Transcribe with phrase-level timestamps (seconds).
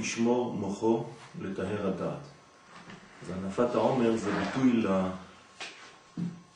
[0.00, 1.04] לשמור מוחו
[1.40, 2.22] לטהר הדעת.
[3.22, 5.10] אז הנפת העומר זה ביטוי לה,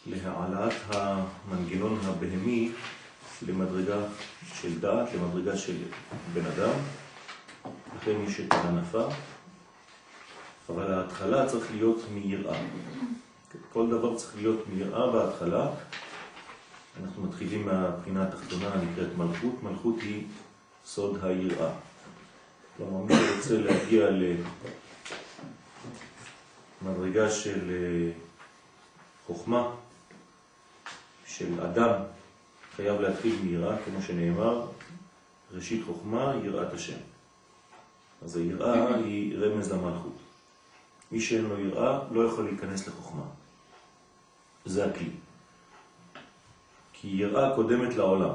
[0.06, 2.73] להעלאת המנגנון הבהמי
[3.46, 3.96] למדרגה
[4.55, 5.77] של דעת, למדרגה של
[6.32, 6.74] בן אדם.
[7.96, 9.07] לכן יש את הנפה,
[10.68, 12.59] אבל ההתחלה צריך להיות מיראה.
[13.73, 15.71] כל דבר צריך להיות מיראה בהתחלה.
[17.02, 19.62] אנחנו מתחילים מהבחינה התחתונה הנקראת מלכות.
[19.62, 20.27] מלכות היא
[20.84, 21.73] סוד היראה.
[22.76, 24.06] כלומר, מי שרוצה להגיע
[26.82, 28.12] למדרגה של אה,
[29.26, 29.70] חוכמה,
[31.26, 31.93] של אדם,
[32.76, 34.66] חייב להתחיל מיראה, כמו שנאמר,
[35.52, 36.98] ראשית חוכמה, יראת השם.
[38.24, 40.16] אז היראה היא רמז למלכות.
[41.12, 43.24] מי שאין לו יראה לא יכול להיכנס לחוכמה.
[44.65, 45.10] זה הכלי.
[46.93, 48.34] כי יראה קודמת לעולם.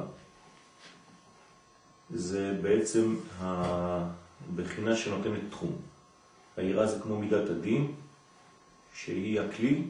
[2.13, 3.15] זה בעצם
[4.53, 5.75] הבחינה שנותנת תחום.
[6.57, 7.91] היראה זה כמו מידת הדין,
[8.93, 9.83] שהיא הכלי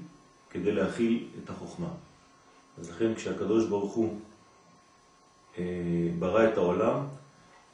[0.50, 1.90] כדי להכיל את החוכמה.
[2.80, 4.20] אז לכן כשהקדוש ברוך הוא
[5.58, 5.64] אה,
[6.20, 7.00] ברא את העולם,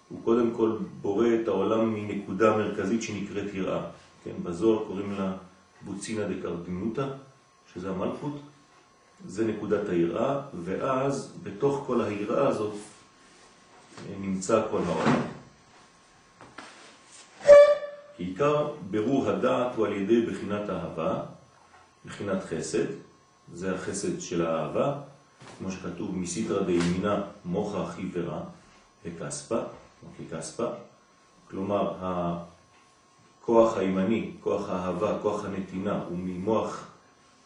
[0.09, 3.85] הוא קודם כל בורא את העולם מנקודה מרכזית שנקראת יראה.
[4.23, 5.33] כן, בזוהר קוראים לה
[5.81, 7.07] בוצינה דקרדימוטה,
[7.73, 8.39] שזה המלכות,
[9.25, 12.73] זה נקודת היראה, ואז בתוך כל היראה הזאת
[14.21, 15.32] נמצא כל העולם.
[18.27, 21.21] עיקר ברור הדעת הוא על ידי בחינת אהבה,
[22.05, 22.85] בחינת חסד,
[23.53, 24.99] זה החסד של האהבה,
[25.57, 28.39] כמו שכתוב מסיתרא דימינה מוחה חיברה
[29.05, 29.59] וכספה,
[30.19, 30.67] ככספה,
[31.49, 31.93] כלומר
[33.41, 36.87] הכוח הימני, כוח האהבה, כוח הנתינה הוא ממוח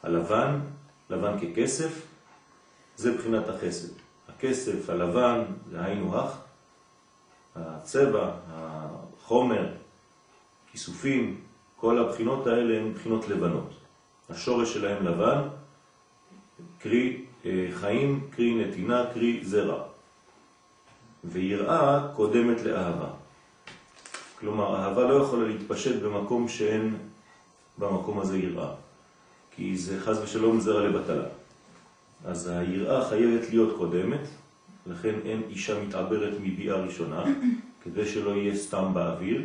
[0.03, 0.59] הלבן,
[1.09, 2.01] לבן ככסף,
[2.95, 3.93] זה בחינת החסד.
[4.29, 6.37] הכסף, הלבן, זה היינו הך,
[7.55, 9.67] הצבע, החומר,
[10.77, 11.35] כיסופים,
[11.75, 13.69] כל הבחינות האלה הן בחינות לבנות.
[14.29, 15.41] השורש שלהם לבן,
[16.79, 19.83] קרי אה, חיים, קרי נתינה, קרי זרע.
[21.23, 23.09] ויראה קודמת לאהבה.
[24.39, 26.97] כלומר, אהבה לא יכולה להתפשט במקום שאין
[27.77, 28.69] במקום הזה יראה.
[29.55, 31.27] כי זה חז ושלום זרע לבטלה.
[32.25, 34.27] אז היראה חייבת להיות קודמת,
[34.87, 37.23] לכן אין אישה מתעברת מביאה ראשונה,
[37.83, 39.41] כדי שלא יהיה סתם באוויר,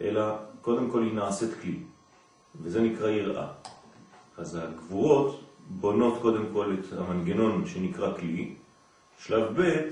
[0.00, 1.78] אלא קודם כל היא נעשית כלי,
[2.62, 3.48] וזה נקרא יראה.
[4.38, 8.54] אז הגבורות בונות קודם כל את המנגנון שנקרא כלי,
[9.18, 9.90] שלב ב'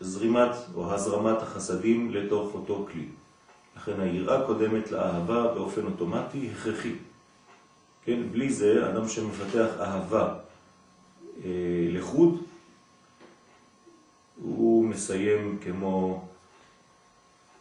[0.00, 3.08] זרימת או הזרמת החסדים לתוך אותו כלי.
[3.76, 6.94] לכן היראה קודמת לאהבה באופן אוטומטי הכרחי.
[8.04, 8.22] כן?
[8.32, 10.34] בלי זה, אדם שמפתח אהבה
[11.44, 11.50] אה,
[11.88, 12.42] לחוד,
[14.42, 16.24] הוא מסיים כמו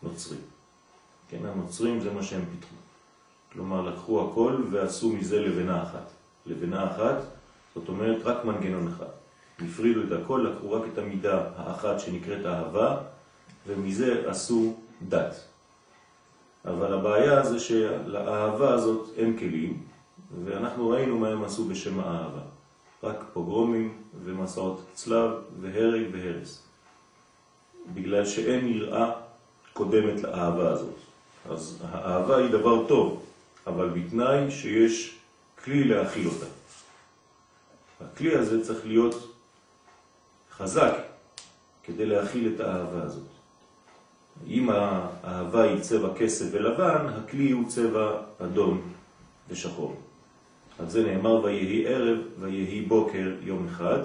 [0.03, 0.56] נוצרים.
[1.29, 2.75] כן, הנוצרים זה מה שהם פיתחו.
[3.53, 6.11] כלומר, לקחו הכל ועשו מזה לבנה אחת.
[6.45, 7.17] לבנה אחת,
[7.75, 9.05] זאת אומרת רק מנגנון אחד.
[9.59, 12.97] הפרידו את הכל, לקחו רק את המידה האחת שנקראת אהבה,
[13.67, 14.75] ומזה עשו
[15.07, 15.35] דת.
[16.65, 19.83] אבל הבעיה זה שלאהבה הזאת אין כלים,
[20.45, 22.41] ואנחנו ראינו מה הם עשו בשם האהבה.
[23.03, 26.63] רק פוגרומים ומסעות צלב והרג והרס.
[27.93, 29.11] בגלל שאין יראה
[29.73, 31.06] קודמת לאהבה הזאת.
[31.49, 33.23] אז האהבה היא דבר טוב,
[33.67, 35.17] אבל בתנאי שיש
[35.63, 36.45] כלי להכיל אותה.
[38.01, 39.33] הכלי הזה צריך להיות
[40.51, 40.93] חזק
[41.83, 43.23] כדי להכיל את האהבה הזאת.
[44.47, 48.81] אם האהבה היא צבע כסף ולבן, הכלי הוא צבע אדום
[49.49, 49.95] ושחור.
[50.79, 53.99] על זה נאמר ויהי ערב ויהי בוקר יום אחד,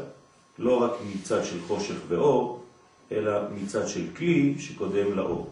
[0.59, 2.65] לא רק מצד של חושך ואור,
[3.13, 5.51] אלא מצד של כלי שקודם לאור.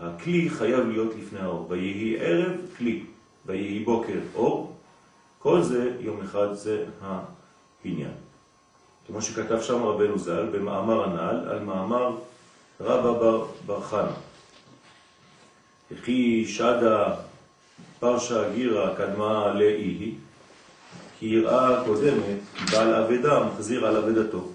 [0.00, 1.66] הכלי חייב להיות לפני האור.
[1.68, 3.02] ויהי ערב כלי,
[3.46, 4.76] ויהי בוקר אור,
[5.38, 8.14] כל זה יום אחד זה הבניין.
[9.06, 12.16] כמו שכתב שם רבנו ז"ל במאמר הנ"ל על מאמר
[12.80, 14.12] רבא בר, בר חנה.
[15.90, 17.14] וכי שדה
[18.00, 20.14] פרשה גירה קדמה לאיהי,
[21.18, 22.38] כי יראה קודמת,
[22.70, 24.48] בעל אבדה מחזיר על אבדתו.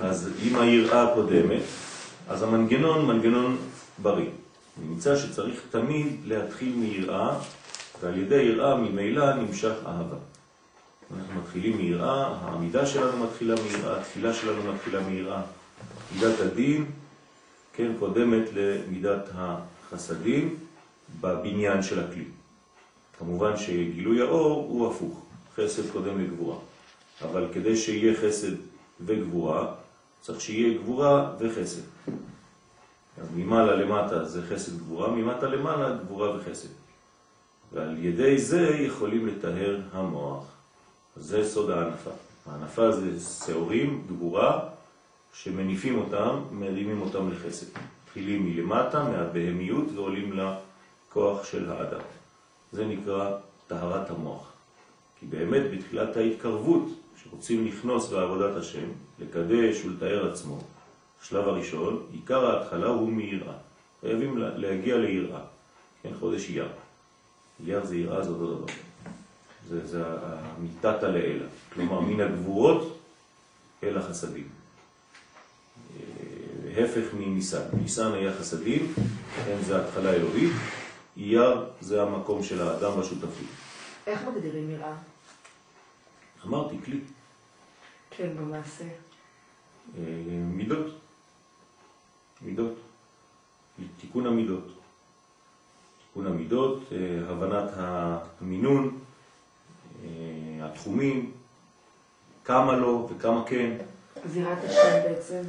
[0.00, 1.62] אז אם היראה קודמת,
[2.28, 3.56] אז המנגנון מנגנון
[4.02, 4.30] בריא.
[4.88, 7.38] נמצא שצריך תמיד להתחיל מיראה,
[8.00, 10.16] ועל ידי יראה ממילא נמשך אהבה.
[11.16, 15.42] אנחנו מתחילים מיראה, העמידה שלנו מתחילה מיראה, התפילה שלנו מתחילה מיראה.
[16.14, 16.86] מידת הדין
[17.74, 20.56] כן, קודמת למידת החסדים
[21.20, 22.24] בבניין של הכלי.
[23.18, 25.22] כמובן שגילוי האור הוא הפוך,
[25.56, 26.56] חסד קודם לגבורה.
[27.22, 28.52] אבל כדי שיהיה חסד
[29.00, 29.74] וגבורה,
[30.20, 31.82] צריך שיהיה גבורה וחסד.
[33.20, 36.68] אז ממעלה למטה זה חסד גבורה, ממטה למעלה גבורה וחסד.
[37.72, 40.44] ועל ידי זה יכולים לתאר המוח.
[41.16, 42.10] זה סוד הענפה.
[42.46, 44.60] הענפה זה שעורים, גבורה,
[45.34, 47.66] שמניפים אותם, מרימים אותם לחסד.
[48.04, 52.00] מתחילים מלמטה, מהבהמיות, ועולים לכוח של האדם.
[52.72, 54.52] זה נקרא טהרת המוח.
[55.20, 56.86] כי באמת בתחילת ההתקרבות,
[57.22, 60.58] שרוצים לכנוס בעבודת השם, לקדש ולתאר עצמו,
[61.22, 63.54] השלב הראשון, עיקר ההתחלה הוא מיראה.
[64.00, 65.40] חייבים להגיע ליראה,
[66.02, 66.68] כן, חודש אייר.
[67.66, 68.72] אייר זה יראה, זה אותו דבר.
[69.68, 72.98] זה, זה המיטת הלאלה, כלומר מן הגבורות
[73.82, 74.48] אל החסדים.
[75.96, 77.62] אה, הפך מניסן.
[77.82, 78.94] ניסן היה חסדים,
[79.44, 80.52] כן, זה התחלה אלוהית,
[81.16, 83.46] אייר זה המקום של האדם והשותפים.
[84.06, 84.94] איך מגדירים יראה?
[86.46, 87.00] אמרתי, כלי.
[88.10, 88.84] כן, במעשה.
[89.98, 90.02] אה,
[90.54, 90.86] מידות.
[92.42, 92.72] מידות.
[94.00, 94.68] תיקון המידות.
[96.06, 98.98] תיקון המידות, אה, הבנת המינון,
[100.04, 100.08] אה,
[100.66, 101.32] התחומים,
[102.44, 103.76] כמה לא וכמה כן.
[104.26, 105.42] זירת השם בעצם,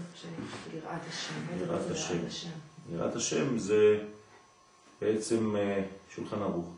[0.74, 1.34] יראת השם.
[1.60, 2.50] יראת השם.
[2.90, 4.04] יראת השם זה
[5.02, 5.56] בעצם
[6.10, 6.74] שולחן ערוך.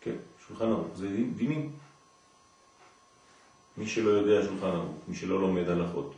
[0.00, 1.72] כן, שולחן ערוך, זה דינים.
[3.80, 6.12] מי שלא יודע שולחן ערוך, מי שלא לומד הלכות,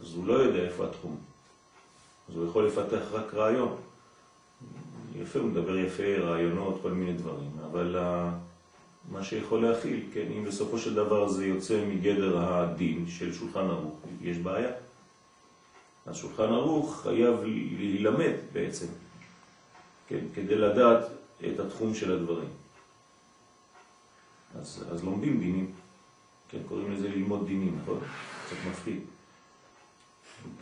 [0.00, 1.16] אז הוא לא יודע איפה התחום.
[2.28, 3.76] אז הוא יכול לפתח רק רעיון.
[5.16, 7.96] יפה, הוא מדבר יפה, רעיונות, כל מיני דברים, אבל
[9.10, 13.98] מה שיכול להכיל, כן, אם בסופו של דבר זה יוצא מגדר הדין של שולחן ערוך,
[14.20, 14.70] יש בעיה.
[16.06, 17.34] אז שולחן ערוך חייב
[17.76, 18.86] להילמד בעצם,
[20.08, 21.04] כן, כדי לדעת
[21.46, 22.48] את התחום של הדברים.
[24.60, 25.83] אז, אז לומדים דינים.
[26.54, 27.98] כן, קוראים לזה ללמוד דינים, נכון?
[28.46, 29.00] קצת מפחיד.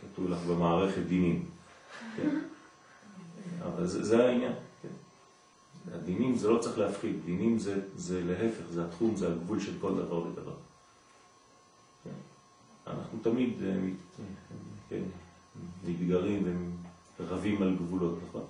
[0.01, 1.45] כתוב לך במערכת דינים.
[2.15, 2.39] כן?
[3.63, 4.53] אבל זה, זה העניין.
[4.81, 4.89] כן?
[5.93, 9.95] הדינים זה לא צריך להפחיד, דינים זה, זה להפך, זה התחום, זה הגבול של כל
[9.95, 10.55] דבר ודבר.
[12.03, 12.17] כן?
[12.87, 13.75] אנחנו תמיד אה,
[14.89, 15.03] כן,
[15.87, 16.67] מתגרים
[17.19, 18.45] ורבים על גבולות, נכון?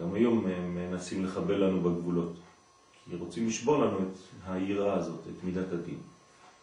[0.00, 2.32] גם היום הם מנסים לחבל לנו בגבולות.
[3.10, 4.16] כי רוצים לשבור לנו את
[4.48, 5.98] היראה הזאת, את מידת הדין.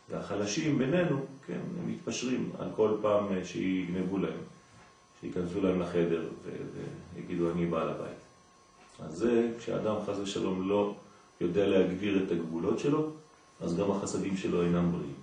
[0.09, 4.39] והחלשים בינינו, כן, הם מתפשרים על כל פעם שיגנבו להם,
[5.21, 6.29] שיכנסו להם לחדר
[7.15, 8.17] ויגידו אני בעל הבית.
[8.99, 10.95] אז זה, כשאדם חס ושלום לא
[11.41, 13.11] יודע להגדיר את הגבולות שלו,
[13.61, 15.15] אז גם החסדים שלו אינם בריאים.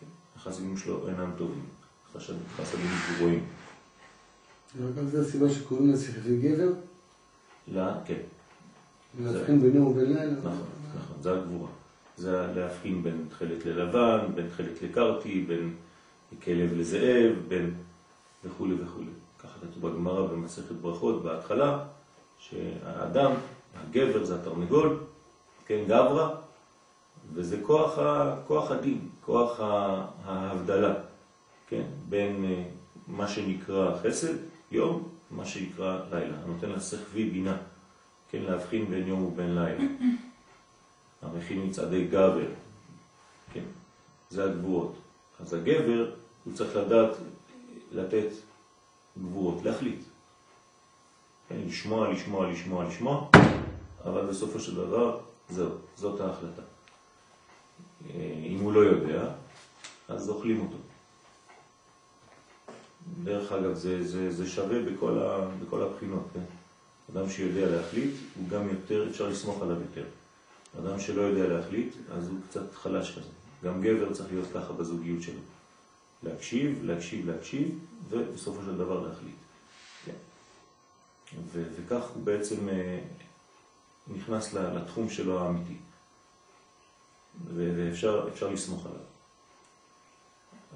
[0.00, 0.06] כן?
[0.36, 1.64] החסדים שלו אינם טובים,
[2.56, 3.44] חסדים גרועים.
[4.80, 6.72] רק על זה הסיבה שקוראים לזה גבר?
[7.68, 8.20] לא, כן.
[9.18, 10.32] להבחין בינו ובין לילה.
[10.32, 10.52] נכון,
[10.96, 11.68] נכון, זה הגבורה.
[12.16, 15.74] זה להבחין בין תכלת ללבן, בין תכלת לקרתי, בין
[16.44, 17.74] כלב לזאב, בין
[18.44, 19.00] וכו' וכו'.
[19.38, 21.84] ככה כתוב בגמרא במסכת ברכות בהתחלה,
[22.38, 23.32] שהאדם,
[23.76, 24.98] הגבר זה התרנגול,
[25.66, 26.34] כן, גברה,
[27.34, 29.60] וזה כוח, ה, כוח הדין, כוח
[30.24, 30.94] ההבדלה,
[31.68, 32.64] כן, בין אה,
[33.06, 34.34] מה שנקרא חסד,
[34.70, 36.36] יום, מה שנקרא לילה.
[36.46, 37.56] נותן לשכבי בינה.
[38.30, 39.84] כן, להבחין בין יום ובין לילה.
[41.22, 42.48] המכין מצעדי גבר,
[43.52, 43.64] כן,
[44.30, 44.94] זה הגבורות.
[45.40, 46.10] אז הגבר,
[46.44, 47.16] הוא צריך לדעת
[47.92, 48.28] לתת
[49.18, 50.00] גבורות, להחליט.
[51.48, 53.28] כן, לשמוע, לשמוע, לשמוע, לשמוע,
[54.04, 56.62] אבל בסופו של דבר, זהו, זאת ההחלטה.
[58.44, 59.30] אם הוא לא יודע,
[60.08, 60.76] אז אוכלים אותו.
[63.24, 66.57] דרך אגב, זה, זה, זה שווה בכל, ה, בכל הבחינות, כן?
[67.12, 70.04] אדם שיודע להחליט, הוא גם יותר, אפשר לסמוך עליו יותר.
[70.78, 73.28] אדם שלא יודע להחליט, אז הוא קצת חלש כזה.
[73.64, 75.40] גם גבר צריך להיות ככה בזוגיות שלו.
[76.22, 79.34] להקשיב, להקשיב, להקשיב, ובסופו של דבר להחליט.
[80.04, 80.12] כן.
[81.54, 82.98] וכך הוא בעצם אה,
[84.16, 85.76] נכנס לתחום שלו האמיתי.
[87.54, 89.00] ואפשר לסמוך עליו.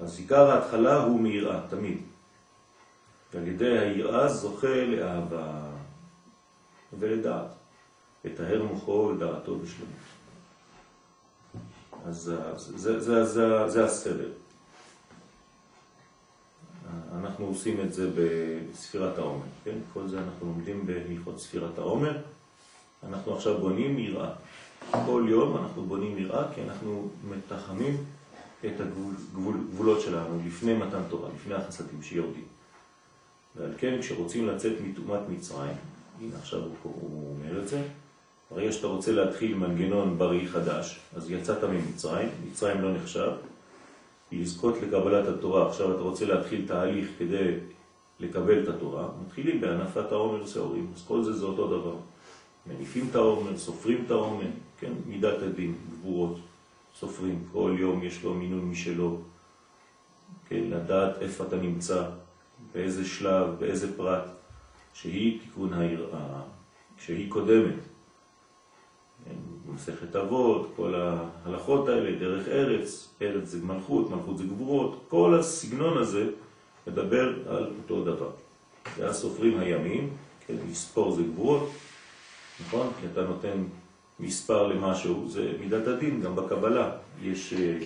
[0.01, 1.97] אז עיקר ההתחלה הוא מיראה, תמיד.
[3.33, 5.72] ועל ידי היראה זוכה לאהבה.
[6.99, 7.47] ולדעת,
[8.25, 9.93] לטהר מוחו ודעתו בשלמות.
[12.05, 12.33] אז
[12.75, 14.29] זה, זה, זה, זה הסדר.
[17.19, 19.77] אנחנו עושים את זה בספירת העומר, כן?
[19.93, 22.17] כל זה אנחנו לומדים בהלכות ספירת העומר.
[23.07, 24.29] אנחנו עכשיו בונים יראה.
[24.91, 27.97] כל יום אנחנו בונים יראה כי אנחנו מתחמים
[28.65, 32.45] את הגבולות שלנו לפני מתן תורה, לפני החסדים שיורדים.
[33.55, 35.75] ועל כן כשרוצים לצאת מטומאת מצרים,
[36.21, 37.81] הנה עכשיו הוא, הוא אומר את זה,
[38.51, 43.31] ברגע שאתה רוצה להתחיל מנגנון בריא חדש, אז יצאת ממצרים, מצרים לא נחשב,
[44.31, 47.53] לזכות לקבלת התורה, עכשיו אתה רוצה להתחיל תהליך כדי
[48.19, 51.95] לקבל את התורה, מתחילים בענפת העומר שעורים, אז כל זה זה אותו דבר.
[52.67, 54.47] מניפים את העומר, סופרים את העומר,
[54.79, 56.37] כן, מידת הדין, גבורות,
[56.99, 59.17] סופרים, כל יום יש לו מינון משלו,
[60.47, 62.09] כן, לדעת איפה אתה נמצא,
[62.73, 64.23] באיזה שלב, באיזה פרט,
[64.93, 66.41] שהיא תיקון היראה,
[66.97, 67.75] שהיא קודמת.
[69.75, 75.97] מסכת אבות, כל ההלכות האלה, דרך ארץ, ארץ זה מלכות, מלכות זה גבורות, כל הסגנון
[75.97, 76.29] הזה
[76.87, 78.29] מדבר על אותו דבר.
[78.97, 80.09] זה הסופרים הימים,
[80.47, 81.69] כן, מספור זה גבורות,
[82.67, 82.87] נכון?
[83.01, 83.63] כי אתה נותן
[84.19, 86.91] מספר למשהו, זה מידת הדין, גם בקבלה
[87.23, 87.77] יש אה,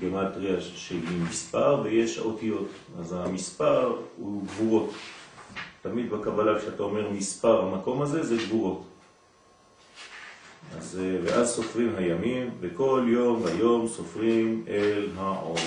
[0.00, 2.68] גמטריה שהיא מספר ויש אותיות,
[3.00, 4.90] אז המספר הוא גבורות.
[5.82, 8.82] תמיד בקבלה כשאתה אומר מספר המקום הזה זה גבורות.
[10.78, 15.60] אז, אה, ואז סופרים הימים, וכל יום ויום סופרים אל העומר.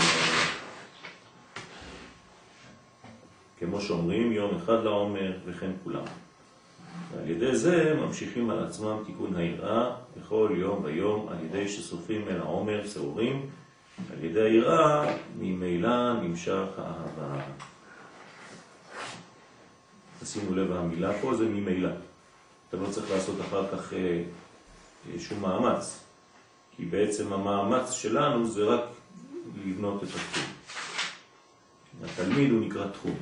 [3.60, 6.03] כמו שאומרים, יום אחד לעומר וכן כולם.
[7.12, 12.38] ועל ידי זה ממשיכים על עצמם תיקון היראה בכל יום ויום על ידי שסופרים אל
[12.38, 13.50] העומר שעורים,
[14.13, 17.41] על ידי היראה ממילא נמשך האהבה.
[20.24, 21.89] תשימו לב, המילה פה זה ממילא.
[22.70, 24.24] אתה לא צריך לעשות אחר כך אה,
[25.20, 26.00] שום מאמץ,
[26.75, 28.82] כי בעצם המאמץ שלנו זה רק
[29.65, 30.44] לבנות את התחום.
[32.03, 33.15] התלמיד הוא נקרא תחום.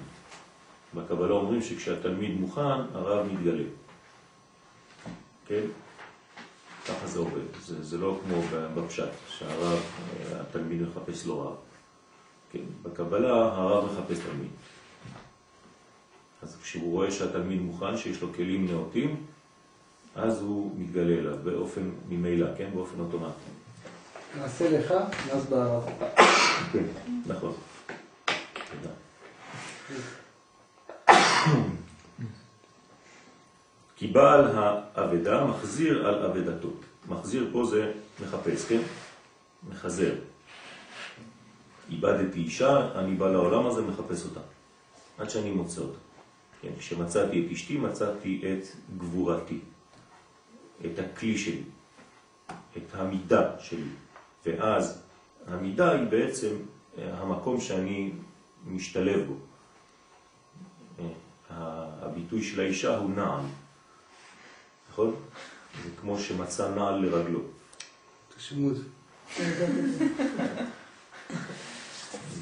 [0.95, 3.63] בקבלה אומרים שכשהתלמיד מוכן, הרב מתגלה.
[5.47, 5.63] כן?
[6.87, 7.61] ככה זה עובד.
[7.61, 8.41] זה, זה לא כמו
[8.75, 9.79] בפשט, שהרב,
[10.39, 11.55] התלמיד מחפש לו רב.
[12.51, 12.63] כן?
[12.83, 14.51] בקבלה הרב מחפש תלמיד.
[16.41, 19.25] אז כשהוא רואה שהתלמיד מוכן, שיש לו כלים נאותים,
[20.15, 22.69] אז הוא מתגלה אליו באופן ממילא, כן?
[22.73, 23.33] באופן אוטומטי.
[24.37, 24.93] נעשה לך,
[25.27, 25.83] ואז בערב.
[26.71, 26.83] כן,
[27.27, 27.53] נכון.
[33.95, 36.69] כי בעל האבדה מחזיר על אבדתו.
[37.07, 37.91] מחזיר פה זה
[38.23, 38.81] מחפש, כן?
[39.69, 40.13] מחזר.
[41.89, 44.39] איבדתי אישה, אני בא לעולם הזה, מחפש אותה.
[45.17, 45.97] עד שאני מוצא אותה.
[46.61, 46.69] כן?
[46.79, 49.59] כשמצאתי את אשתי, מצאתי את גבורתי.
[50.85, 51.63] את הכלי שלי.
[52.77, 53.89] את המידה שלי.
[54.45, 55.01] ואז
[55.47, 56.55] המידה היא בעצם
[56.97, 58.11] המקום שאני
[58.65, 59.35] משתלב בו.
[61.49, 63.45] הביטוי של האישה הוא נעל.
[64.91, 65.15] נכון?
[65.83, 67.39] זה כמו שמצא נעל לרגלו.
[68.37, 68.77] תשמעו את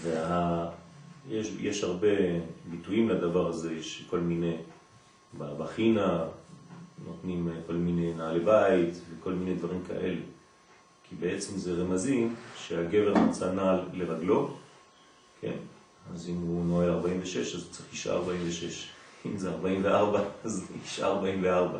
[1.28, 2.08] ויש יש הרבה
[2.70, 4.56] ביטויים לדבר הזה, יש כל מיני,
[5.38, 6.26] בחינה
[7.06, 10.22] נותנים כל מיני נעלי בית וכל מיני דברים כאלה.
[11.10, 14.58] כי בעצם זה רמזים שהגבר מצא נעל לרגלו,
[15.42, 15.56] כן?
[16.14, 18.90] אז אם הוא נועל 46, אז צריך אישה 46.
[19.26, 21.80] אם זה 44, אז אישה 44.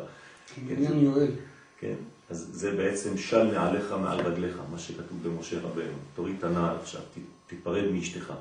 [0.68, 1.30] עניין יואל.
[1.78, 1.94] כן,
[2.30, 5.98] אז זה בעצם של נעליך מעל רגליך, מה שכתוב במשה רבנו.
[6.14, 7.00] תוריד את הנעל עכשיו,
[7.46, 8.32] תיפרד מאשתך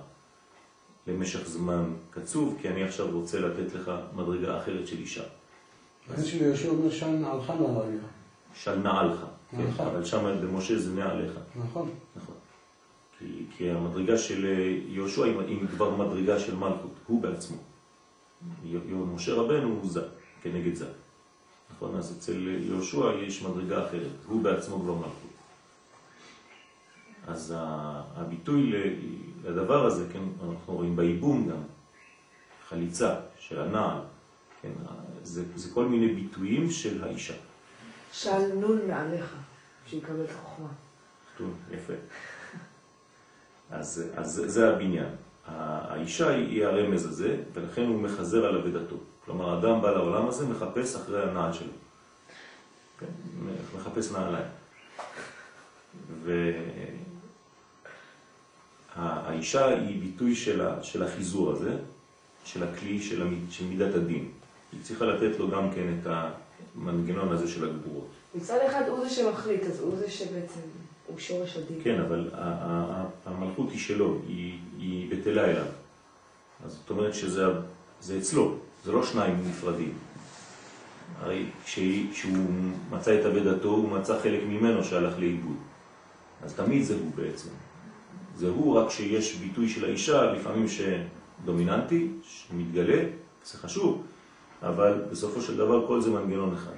[1.10, 5.24] למשך זמן קצוב, כי אני עכשיו רוצה לתת לך מדרגה אחרת של אישה.
[6.10, 8.04] הבן שלי יהושע אומר של נעלך מעל רגליך.
[8.54, 9.80] של נעלך, כן, נעלך.
[9.80, 11.32] אבל שם במשה זה נעליך.
[11.56, 11.89] נכון.
[12.16, 12.36] נכון.
[13.20, 17.58] כי, כי המדרגה של אה, יהושע היא כבר מדרגה של מלכות, הוא בעצמו.
[19.16, 20.01] משה רבנו הוא זה,
[20.42, 20.86] כנגד זה.
[21.75, 21.96] נכון?
[21.96, 25.28] אז אצל יהושע יש מדרגה אחרת, הוא בעצמו כבר מלכות.
[27.27, 27.53] אז
[28.15, 28.73] הביטוי
[29.43, 31.61] לדבר הזה, כן, אנחנו רואים בייבום גם,
[32.69, 34.01] חליצה של הנעל,
[34.61, 34.71] כן,
[35.23, 37.33] זה, זה כל מיני ביטויים של האישה.
[38.11, 39.35] של נון מעליך,
[39.88, 40.67] שיקבל את החוכמה.
[41.38, 41.93] טוב, יפה.
[43.71, 45.09] אז, אז זה הבניין.
[45.45, 48.95] האישה היא, הרמז הזה, ולכן הוא מחזר על אבדתו.
[49.25, 51.71] כלומר, אדם בא לעולם הזה, מחפש אחרי הנעל שלו.
[52.99, 53.05] כן?
[53.75, 54.47] מחפש נעליים.
[59.00, 61.75] והאישה היא ביטוי של, ה, של החיזור הזה,
[62.46, 64.27] של הכלי של, המיד, של מידת הדין.
[64.72, 66.08] היא צריכה לתת לו גם כן את
[66.75, 68.08] המנגנון הזה של הגבורות.
[68.36, 70.60] מצד אחד הוא זה שמחליט, אז הוא זה שבעצם,
[71.08, 71.79] הוא שורש הדין.
[71.84, 72.29] כן, אבל
[73.25, 75.65] המלכות היא שלו, היא, היא בטלה אליו.
[76.65, 77.46] אז זאת אומרת שזה
[78.01, 79.94] זה אצלו, זה לא שניים נפרדים.
[81.22, 82.48] הרי כשהוא
[82.91, 85.58] מצא את אבדתו, הוא מצא חלק ממנו שהלך לאיבוד.
[86.44, 87.50] אז תמיד זה הוא בעצם.
[88.39, 93.03] זה הוא, רק שיש ביטוי של האישה, לפעמים שדומיננטי, שמתגלה,
[93.46, 94.03] זה חשוב,
[94.63, 96.72] אבל בסופו של דבר כל זה מנגנון אחד.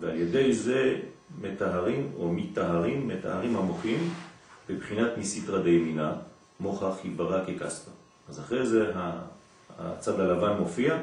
[0.00, 1.00] ועל ידי זה
[1.40, 4.10] מטהרים או מטהרים, מטהרים המוחים
[4.68, 6.12] בבחינת מסיתרא דימינה,
[6.60, 7.90] מוחה חיברה ככספה.
[8.28, 8.92] אז אחרי זה
[9.78, 10.98] הצד הלבן מופיע,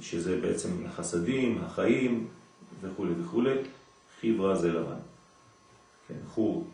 [0.00, 2.26] שזה בעצם החסדים, החיים
[2.80, 3.42] וכו' וכו',
[4.20, 5.00] חיברה זה לבן.
[6.08, 6.66] כן, חור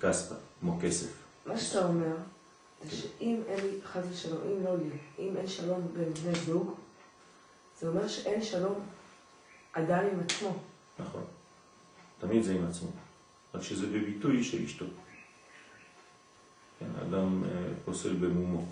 [0.00, 1.08] ככספה, כמו כסף.
[1.46, 2.16] מה שאתה אומר,
[2.84, 4.88] זה שאם אין לי, חס ושלום, אם לא לי,
[5.18, 6.74] אם אין שלום בין בני זוג,
[7.80, 8.80] זה אומר שאין שלום
[9.72, 10.56] אדם עם עצמו.
[10.98, 11.24] נכון.
[12.20, 12.88] תמיד זה עם עצמו.
[13.54, 14.84] רק שזה בביטוי של אשתו.
[16.78, 17.48] כן, אדם אה,
[17.84, 18.64] פוסל במומו.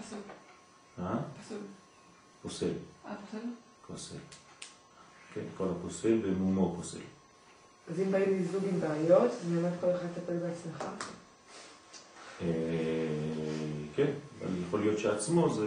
[0.00, 0.18] פסול.
[0.98, 1.18] אה?
[1.42, 1.58] פסול.
[2.42, 2.72] פוסל.
[3.06, 3.40] אה, פסול?
[3.86, 4.16] פוסל.
[5.34, 6.98] כן, כל הפוסל במומו פוסל.
[7.90, 10.84] אז אם באים לי זוג עם בעיות, אז באמת כל אחד יטפל בעצמך.
[12.42, 12.46] אה,
[13.94, 15.66] כן, אבל יכול להיות שעצמו זה...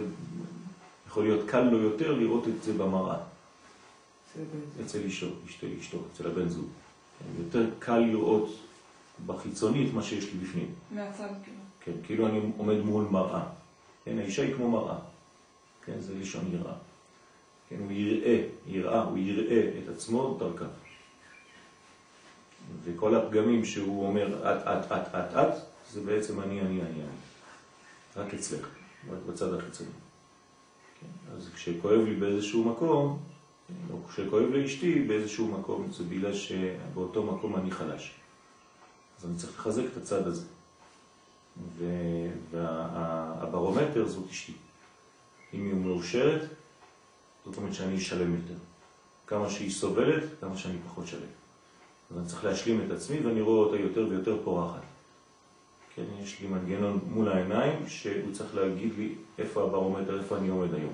[1.06, 3.18] יכול להיות קל לו יותר לראות את זה במראה.
[4.36, 4.42] זה.
[4.84, 6.66] אצל אשתו, אשתו, אשתו, אצל הבן זוג.
[7.18, 8.56] כן, יותר קל לראות
[9.26, 10.74] בחיצונית מה שיש לי בפנים.
[10.90, 11.58] מהצד, כאילו.
[11.80, 13.42] כן, כאילו אני עומד מול מראה.
[14.04, 14.98] כן, האישה היא כמו מראה.
[15.84, 16.74] כן, זה לשון יראה.
[17.68, 20.64] כן, הוא יראה, יראה, הוא יראה את עצמו דרכה.
[22.84, 25.54] וכל הפגמים שהוא אומר את, את, את, את, את,
[25.92, 27.02] זה בעצם אני, אני, אני, אני.
[28.16, 28.68] רק אצלך,
[29.10, 29.90] רק בצד החיצוני.
[31.00, 33.18] כן, אז כשכואב לי באיזשהו מקום,
[33.92, 38.14] או כשכואב לאשתי באיזשהו מקום, זה בגלל שבאותו מקום אני חלש.
[39.18, 40.44] אז אני צריך לחזק את הצד הזה.
[42.50, 44.52] והברומטר זאת אשתי.
[45.54, 46.48] אם היא מאושרת,
[47.44, 48.54] זאת אומרת שאני אשלם יותר.
[49.26, 51.39] כמה שהיא סובלת, כמה שאני פחות שלם.
[52.10, 54.80] אז אני צריך להשלים את עצמי ואני רואה אותה יותר ויותר פורחת.
[55.94, 60.74] כן, יש לי מנגנון מול העיניים שהוא צריך להגיד לי איפה הברומטר, איפה אני עומד
[60.74, 60.92] היום.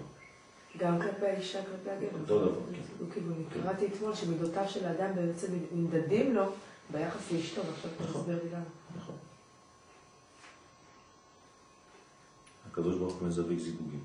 [0.78, 2.20] גם כלפי האישה, כלפי הגבר.
[2.20, 2.80] אותו דבר, כן.
[3.00, 3.44] לא כיוון.
[3.52, 6.42] קראתי אתמול שמידותיו של האדם בעצם נמדדים לו
[6.92, 8.20] ביחס לאשתו, ועכשיו אתה נכון.
[8.20, 8.64] מסביר לי למה.
[8.96, 9.14] נכון.
[12.70, 14.00] הקדוש ברוך הוא מזווג זיווגים.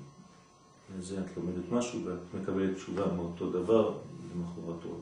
[0.96, 3.94] וזה את לומדת משהו ואת מקבלת תשובה מאותו דבר
[4.34, 4.96] למחרתו.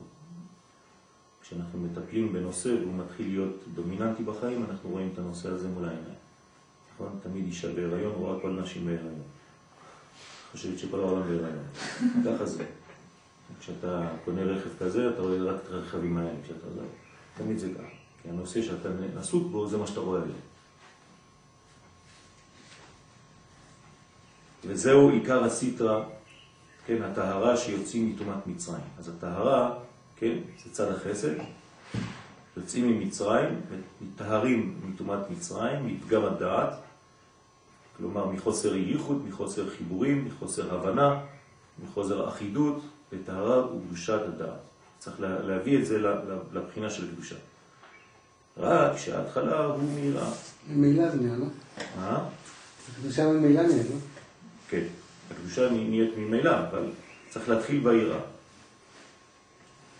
[1.51, 6.15] כשאנחנו מטפלים בנושא והוא מתחיל להיות דומיננטי בחיים, אנחנו רואים את הנושא הזה מול העיניים.
[6.93, 7.19] נכון?
[7.23, 9.21] תמיד אישה בהיריון רואה כל נשים בהיריון.
[10.51, 11.63] חושבת שכל העולם בהיריון.
[12.25, 12.65] ככה זה.
[13.59, 16.29] כשאתה קונה רכב כזה, אתה רואה רק את הרכבים האלה.
[16.43, 16.81] כשאתה זה,
[17.37, 17.95] תמיד זה ככה.
[18.21, 20.39] כי הנושא שאתה עסוק בו, זה מה שאתה רואה עליהם.
[24.65, 26.03] וזהו עיקר הסיטרה,
[26.85, 28.83] כן, הטהרה שיוצאים מטומאת מצרים.
[28.99, 29.73] אז הטהרה,
[30.21, 31.33] כן, זה צד החסד,
[32.57, 33.61] יוצאים ממצרים,
[34.01, 36.73] מתטהרים מטומאת מצרים, מפגם הדעת,
[37.97, 41.19] כלומר מחוסר ייחוד, מחוסר חיבורים, מחוסר הבנה,
[41.83, 42.81] מחוסר אחידות,
[43.11, 44.59] לטהרה וקדושת הדעת.
[44.99, 45.99] צריך לה- להביא את זה
[46.53, 47.35] לבחינה של קדושה.
[48.57, 50.31] רק שההתחלה הוא מיראה.
[50.69, 51.45] ממילא זה נהיה, לא?
[51.97, 52.17] אה?
[52.97, 53.95] הקדושה ממילא נהיה, לא?
[54.69, 54.83] כן,
[55.31, 56.85] הקדושה נהיית ממילא, אבל
[57.29, 58.19] צריך להתחיל ביראה.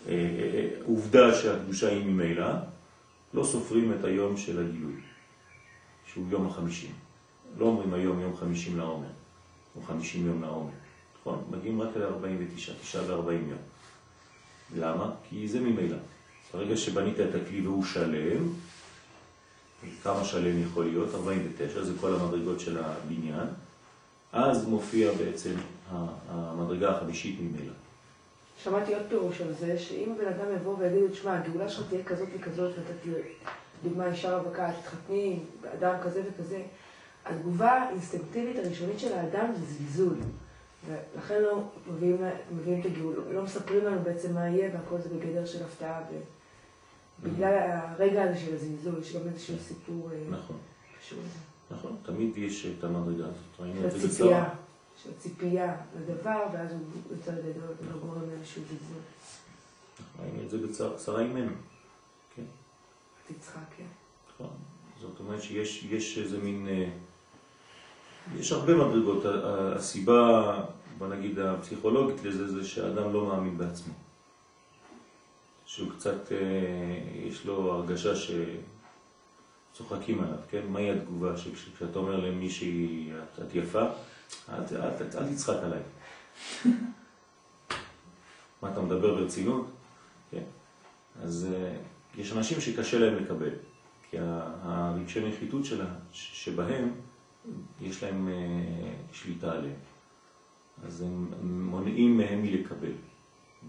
[0.08, 2.46] אה, אה, עובדה שהקדושה היא ממילא,
[3.34, 5.00] לא סופרים את היום של הגילוי,
[6.12, 6.90] שהוא יום החמישים.
[7.58, 9.08] לא אומרים היום יום חמישים לעומר,
[9.76, 10.72] או חמישים יום לעומר.
[11.20, 11.44] נכון?
[11.50, 13.58] מגיעים רק ל-49, תשעה ו-40 יום.
[14.76, 15.10] למה?
[15.28, 15.96] כי זה ממילא.
[16.54, 18.48] ברגע שבנית את הכלי והוא שלם,
[20.02, 21.14] כמה שלם יכול להיות?
[21.14, 23.46] 49, זה כל המדרגות של הבניין.
[24.32, 25.54] אז מופיע בעצם
[26.28, 27.72] המדרגה החמישית ממילא.
[28.64, 32.28] שמעתי עוד פירוש על זה, שאם הבן אדם יבוא ויגיד, תשמע, הגאולה שלך תהיה כזאת
[32.38, 33.10] וכזאת, נתתי
[33.84, 35.38] דוגמה אישה רווקה, תתחתני,
[35.78, 36.62] אדם כזה וכזה,
[37.26, 40.14] התגובה האינסטינקטיבית הראשונית של האדם זה זלזול.
[40.86, 42.16] ולכן לא מביאים,
[42.56, 46.00] מביאים את הגאולה, לא מספרים לנו בעצם מה יהיה, והכל זה בגדר של הפתעה.
[47.22, 50.56] ובגלל הרגע הזה של הזלזול, יש גם איזשהו סיפור אה, נכון,
[51.00, 51.18] קשור.
[51.70, 54.48] נכון, תמיד יש את המדרגה הזאת, של הציפייה.
[55.02, 59.02] של הציפייה לדבר, ואז הוא יותר גדול ולא גורם לאיזשהו זלזול.
[60.20, 61.52] ראינו את זה בצרה צרה אימנו.
[62.36, 62.42] כן,
[63.26, 63.84] תצחק, כן.
[64.34, 64.56] נכון.
[65.00, 66.68] זאת אומרת שיש יש איזה מין...
[66.68, 66.88] אה,
[68.38, 69.22] יש הרבה מדרגות.
[69.76, 70.64] הסיבה,
[70.98, 73.94] בוא נגיד, הפסיכולוגית לזה, זה שהאדם לא מאמין בעצמו.
[75.66, 76.38] שהוא קצת, אה,
[77.28, 78.12] יש לו הרגשה
[79.72, 80.62] שצוחקים עליו, כן?
[80.68, 81.36] מהי התגובה?
[81.36, 83.84] שכשאתה אומר למישהי, את יפה,
[84.48, 85.80] אל, תצחק עליי.
[88.62, 89.66] מה, אתה מדבר ברצינות?
[90.30, 90.42] כן.
[91.22, 91.76] אז אה,
[92.16, 93.50] יש אנשים שקשה להם לקבל,
[94.10, 94.16] כי
[94.62, 96.92] הרגשי נחיתות שלה, שבהם
[97.80, 99.76] יש להם אה, שליטה עליהם.
[100.86, 102.92] אז הם מונעים מהם מלקבל.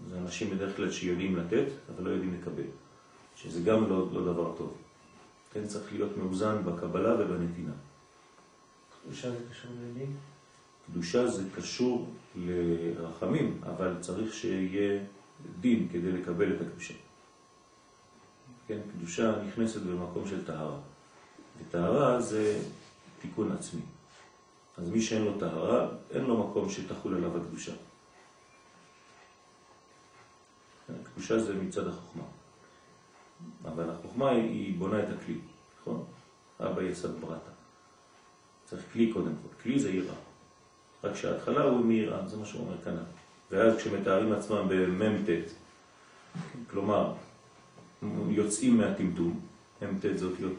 [0.08, 2.66] זה אנשים בדרך כלל שיודעים לתת, אבל לא יודעים לקבל.
[3.36, 4.76] שזה גם לא, לא דבר טוב.
[5.52, 7.72] כן, צריך להיות מאוזן בקבלה ובנתינה.
[9.02, 10.16] קדושה זה קשור לדין?
[10.86, 15.00] קדושה זה קשור לרחמים, אבל צריך שיהיה
[15.60, 16.94] דין כדי לקבל את הקדושה.
[18.66, 20.78] כן, קדושה נכנסת במקום של טהרה.
[21.60, 22.62] וטהרה זה
[23.20, 23.80] תיקון עצמי.
[24.78, 27.72] אז מי שאין לו טהרה, אין לו מקום שתחול עליו הקדושה.
[30.88, 32.24] הקדושה זה מצד החוכמה.
[33.64, 35.38] אבל החוכמה היא בונה את הכלי,
[35.80, 36.04] נכון?
[36.60, 37.50] אבא יסד ברטה.
[38.64, 39.62] צריך כלי קודם כל.
[39.62, 40.14] כלי זה יראה.
[41.04, 42.96] רק שההתחלה הוא מיראה, זה מה שהוא אומר כאן.
[43.50, 45.28] ואז כשמתארים עצמם במ"ט,
[46.70, 47.12] כלומר,
[48.28, 49.40] יוצאים מהטמטום,
[49.82, 50.52] מ"ט זה אותיות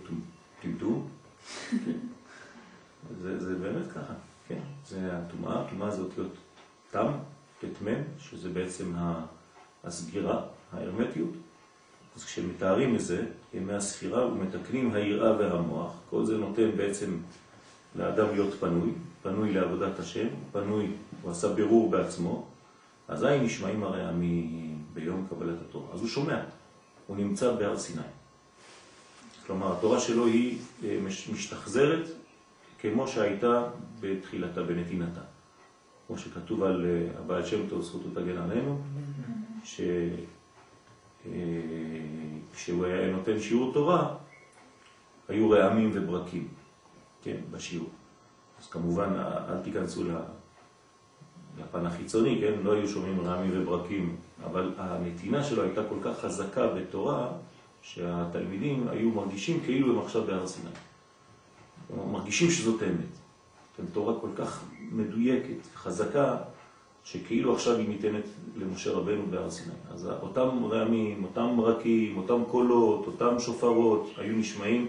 [0.62, 1.08] טמטום,
[3.22, 4.14] זה, זה באמת ככה,
[4.48, 6.32] כן, זה הטומאה, הטומאה זה אותיות
[6.92, 7.08] תם,
[7.60, 7.88] ט"מ,
[8.20, 8.94] שזה בעצם
[9.84, 10.42] הסגירה,
[10.74, 11.34] ההרמטיות.
[12.16, 17.18] אז כשמתארים את זה, ימי הספירה ומתקנים היראה והמוח, כל זה נותן בעצם
[17.96, 18.92] לאדם להיות פנוי,
[19.26, 20.88] פנוי לעבודת השם, פנוי,
[21.22, 22.48] הוא עשה בירור בעצמו,
[23.08, 25.94] אזי נשמעים הרעמים ביום קבלת התורה.
[25.94, 26.42] אז הוא שומע,
[27.08, 28.02] הוא נמצא בהר סיני.
[29.48, 31.00] כלומר, התורה שלו היא אה,
[31.34, 32.08] משתחזרת
[32.80, 33.64] כמו שהייתה
[34.00, 35.22] בתחילתה, בנתינתה.
[36.08, 38.82] כמו שכתוב על אה, הבעל שם טוב, זכותו תגן עלינו,
[42.54, 44.16] כשהוא אה, היה נותן שיעור תורה,
[45.28, 46.48] היו רעמים וברקים,
[47.24, 47.90] כן, בשיעור.
[48.66, 49.14] אז כמובן,
[49.50, 50.04] אל תיכנסו
[51.60, 52.54] לפן החיצוני, כן?
[52.64, 57.28] לא היו שומעים רעמים וברקים, אבל הנתינה שלו הייתה כל כך חזקה בתורה,
[57.82, 60.70] שהתלמידים היו מרגישים כאילו הם עכשיו בהר סיני.
[62.12, 63.14] מרגישים שזאת אמת.
[63.78, 66.38] כן, תורה כל כך מדויקת, חזקה,
[67.04, 68.26] שכאילו עכשיו היא ניתנת
[68.56, 69.76] למשה רבנו בהר סיני.
[69.94, 74.88] אז אותם רעמים, אותם ברקים, אותם קולות, אותם שופרות, היו נשמעים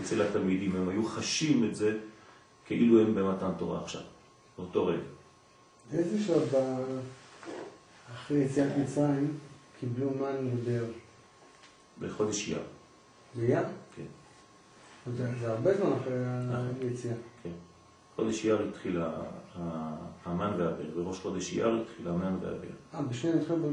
[0.00, 1.98] אצל התלמידים, הם היו חשים את זה
[2.66, 4.00] כאילו הם במתן תורה עכשיו,
[4.58, 4.98] באותו רגע.
[5.92, 6.48] איזה שעות
[8.14, 9.38] אחרי יציאת מצרים
[9.80, 10.84] קיבלו מן ובאר?
[12.00, 12.58] בחודש יר.
[13.34, 13.58] בים?
[13.96, 14.02] כן.
[15.16, 16.16] זה הרבה זמן אחרי
[16.80, 17.14] היציאה.
[17.42, 17.50] כן.
[18.16, 19.00] חודש אייר התחיל
[20.24, 22.68] המן והבר, בראש חודש אייר התחיל המן והבר.
[22.94, 23.64] אה, בשני התחיל ב...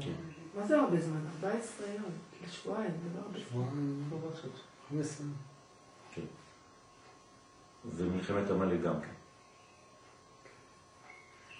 [0.00, 0.12] כן.
[0.60, 1.20] מה זה הרבה זמן?
[1.44, 2.02] 14 יום,
[2.50, 3.48] שבועיים, זה לא הרבה זמן.
[3.48, 4.48] שבועיים, לא משהו.
[4.90, 5.26] 15.
[7.82, 7.88] כן.
[7.96, 9.12] ומלחמת עמלק גם כן.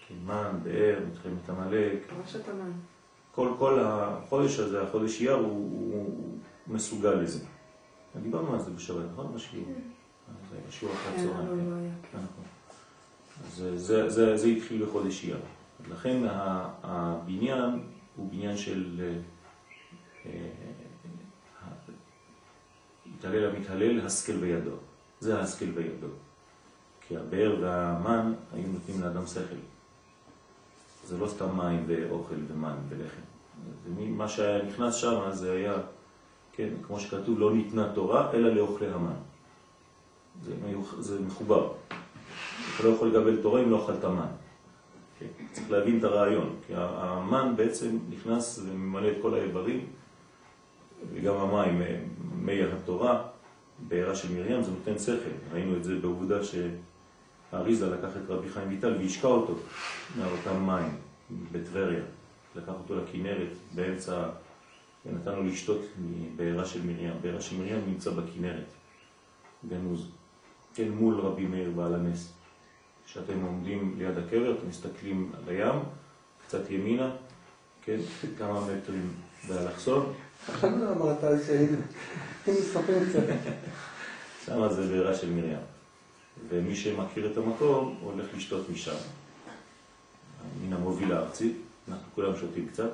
[0.09, 1.99] כן, מן, באר, מלחמת עמלק.
[2.07, 2.73] פרשת המן.
[3.35, 7.45] כל, כל החודש הזה, החודש אייר, הוא, הוא מסוגל לזה.
[8.23, 9.35] דיברנו על זה בשבת, נכון?
[9.35, 9.67] בשיעור.
[10.51, 11.49] זה בשיעור אחר כן, צהריים.
[11.49, 11.71] אבל כן.
[11.71, 11.91] לא.
[12.13, 12.19] כן.
[12.19, 12.45] נכון.
[13.47, 15.39] אז זה, זה, זה התחיל בחודש אייר.
[15.91, 16.23] לכן
[16.83, 17.83] הבניין
[18.17, 19.19] הוא בניין של אה,
[20.27, 20.49] אה,
[23.19, 24.77] התהלל המתהלל, השכל בידו.
[25.23, 26.07] זה ההשכל בידו.
[27.09, 29.57] כי הבאר והמן היו נותנים לאדם שכל.
[31.07, 33.21] זה לא סתם מים ואוכל ומן ולחם.
[33.85, 35.75] זה מי- מה שהיה נכנס שם זה היה,
[36.53, 39.15] כן, כמו שכתוב, לא ניתנה תורה אלא לאוכלי המן.
[40.45, 41.73] זה, מיוח- זה מחובר.
[42.77, 44.27] אתה לא יכול לקבל תורה אם לא אכלת מן.
[45.19, 45.27] כן?
[45.53, 49.87] צריך להבין את הרעיון, כי המן בעצם נכנס וממלא את כל האיברים,
[51.13, 52.01] וגם המים, אה,
[52.35, 53.23] מי התורה,
[53.89, 55.53] בעירה של מרים, זה נותן שכל.
[55.53, 59.55] ראינו את זה בעובדה שהאריזה לקח את רבי חיים ויטל והשקע אותו
[60.19, 60.97] מאותם מים
[61.53, 62.03] בטבריה.
[62.57, 64.29] לקח אותו לכנרת באמצע,
[65.07, 67.13] ונתן לו לשתות מבעירה של מרים.
[67.23, 68.65] בעירה של מרים נמצא בכנרת,
[69.69, 70.09] גנוז.
[70.75, 72.33] כן, מול רבי מאיר בעל הנס.
[73.07, 75.79] כשאתם עומדים ליד הקבר, אתם מסתכלים על הים,
[76.47, 77.11] קצת ימינה,
[77.85, 77.99] כן,
[78.39, 79.11] כמה מטרים
[79.49, 80.13] באלכסון,
[80.49, 81.77] עכשיו אמרת שהיינו
[82.49, 83.23] מספרים קצת.
[84.47, 85.59] שם זה בעירה של מרים.
[86.49, 88.97] ומי שמכיר את המקום הולך לשתות משם.
[90.63, 91.53] מן המוביל הארצי,
[91.89, 92.91] אנחנו כולם שותים קצת.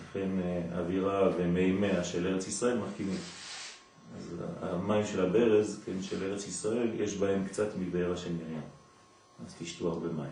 [0.00, 3.18] לכן אה, אווירה ומימיה של ארץ ישראל מתאימים.
[4.18, 8.60] אז המים של הברז, כן, של ארץ ישראל, יש בהם קצת מבעירה של מרים.
[9.48, 10.30] אז תשתו הרבה מים.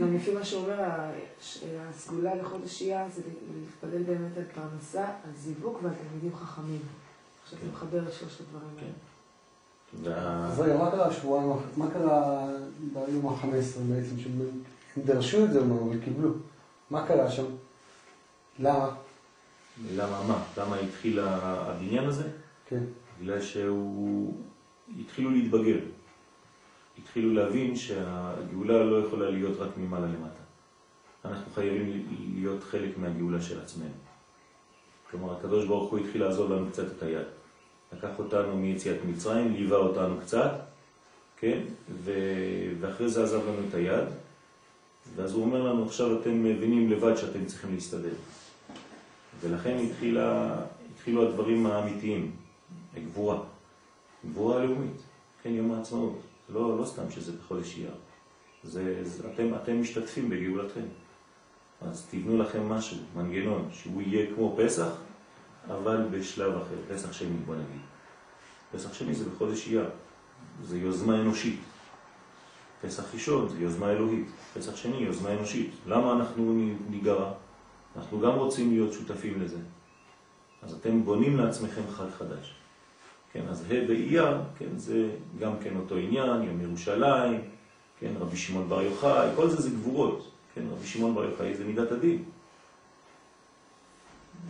[0.00, 0.80] גם לפי מה שאומר,
[1.88, 3.22] הסגולה לחודש אייר זה
[3.56, 6.80] להתפלל באמת על פרנסה, על זיוווק ועל תלמידים חכמים.
[7.42, 7.72] עכשיו אתה כן.
[7.72, 10.10] מחבר את שלושת הדברים כן.
[10.10, 10.46] האלה.
[10.46, 11.66] אז רגע, מה קרה שבועיים אחרי?
[11.76, 12.46] מה קרה
[12.92, 14.18] ביום ה-15 בעצם?
[14.18, 16.30] שהם דרשו את זה אבל קיבלו.
[16.90, 17.46] מה קרה שם?
[18.58, 18.90] למה?
[19.94, 20.44] למה מה?
[20.58, 22.28] למה התחיל הבניין הזה?
[22.68, 22.82] כן.
[23.20, 24.34] בגלל שהוא...
[25.00, 25.78] התחילו להתבגר.
[27.04, 30.44] התחילו להבין שהגאולה לא יכולה להיות רק ממעלה למטה.
[31.24, 33.94] אנחנו חייבים להיות חלק מהגאולה של עצמנו.
[35.10, 37.26] כלומר, הקדוש ברוך הוא התחיל לעזור לנו קצת את היד.
[37.92, 40.50] לקח אותנו מיציאת מצרים, ליווה אותנו קצת,
[41.36, 41.60] כן?
[41.90, 42.12] ו...
[42.80, 44.04] ואחרי זה עזב לנו את היד,
[45.16, 48.14] ואז הוא אומר לנו, עכשיו אתם מבינים לבד שאתם צריכים להסתדר.
[49.40, 50.56] ולכן התחילה,
[50.94, 52.30] התחילו הדברים האמיתיים,
[53.04, 53.38] גבורה,
[54.30, 55.02] גבורה לאומית,
[55.42, 57.94] כן, יום העצמאות, לא, לא סתם שזה בחודש אייר,
[58.64, 60.86] זה, זה, אתם, אתם משתתפים בגאולתכם.
[61.80, 64.90] אז תבנו לכם משהו, מנגנון, שהוא יהיה כמו פסח,
[65.66, 67.80] אבל בשלב אחר, פסח שני בוא נגיד.
[68.72, 69.90] פסח שני זה בחודש אייר,
[70.62, 71.60] זה יוזמה אנושית.
[72.82, 75.70] פסח ראשון זה יוזמה אלוהית, פסח שני יוזמה אנושית.
[75.86, 76.52] למה אנחנו
[76.90, 77.32] ניגרע?
[77.96, 79.58] אנחנו גם רוצים להיות שותפים לזה.
[80.62, 82.54] אז אתם בונים לעצמכם חג חדש.
[83.34, 87.40] כן, אז ה' ואייר, כן, זה גם כן אותו עניין, יום ירושלים,
[88.00, 90.30] כן, רבי שמעון בר יוחאי, כל זה זה גבורות.
[90.54, 92.24] כן, רבי שמעון בר יוחאי זה מידת הדין.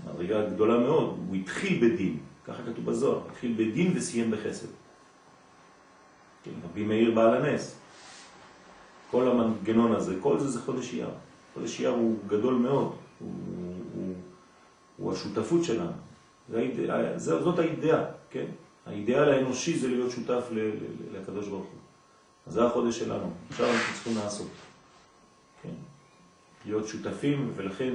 [0.06, 4.68] הריגה גדולה מאוד, הוא התחיל בדין, ככה כתוב בזוהר, התחיל בדין וסיים בחסד.
[6.44, 7.76] כן, רבי מאיר בעל הנס,
[9.10, 11.10] כל המנגנון הזה, כל זה זה חודש אייר.
[11.54, 13.30] חודש אייר הוא גדול מאוד, הוא,
[13.94, 14.14] הוא,
[14.96, 15.92] הוא השותפות שלנו.
[17.16, 18.46] זה זאת האידאה, כן?
[18.86, 20.44] האידאל האנושי זה להיות שותף
[21.12, 21.80] לקדוש ברוך הוא.
[22.46, 24.50] זה החודש שלנו, עכשיו אנחנו צריכים לעשות.
[25.62, 25.74] כן?
[26.64, 27.94] להיות שותפים ולכן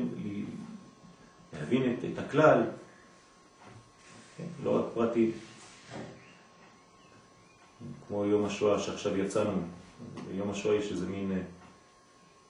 [1.54, 2.64] להבין את, את הכלל,
[4.38, 4.46] כן?
[4.64, 5.32] לא רק פרטי.
[8.08, 9.62] כמו יום השואה שעכשיו יצאנו,
[10.28, 11.42] ביום השואה יש איזה מין,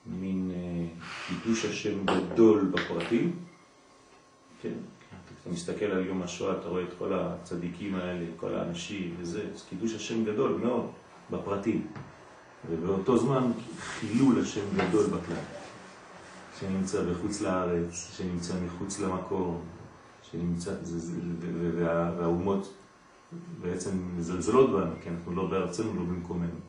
[0.06, 0.52] מין
[1.28, 3.40] קידוש השם גדול בפרטים,
[4.62, 4.74] כן?
[5.50, 9.66] אתה מסתכל על יום השואה, אתה רואה את כל הצדיקים האלה, כל האנשים וזה, אז
[9.70, 10.86] קידוש השם גדול מאוד
[11.32, 11.88] בפרטים.
[12.70, 15.44] ובאותו זמן חילול השם גדול בכלל.
[16.60, 19.62] שנמצא בחוץ לארץ, שנמצא מחוץ למקור,
[20.32, 21.14] שנמצא, זה, זה,
[21.78, 22.74] וה, והאומות
[23.62, 26.60] בעצם מזלזלות בנו, כי אנחנו לא בארצנו, לא במקומנו.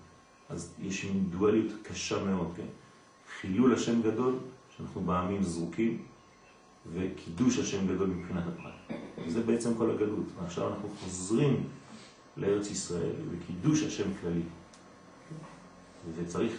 [0.49, 2.67] אז יש דואליות קשה מאוד, כן?
[3.41, 4.35] חילול השם גדול,
[4.77, 6.03] שאנחנו בעמים זרוקים,
[6.93, 8.99] וקידוש השם גדול מבחינת הפרט.
[9.27, 10.27] וזה בעצם כל הגלות.
[10.41, 11.65] ועכשיו אנחנו חוזרים
[12.37, 14.43] לארץ ישראל וקידוש השם כללי.
[16.17, 16.53] וצריך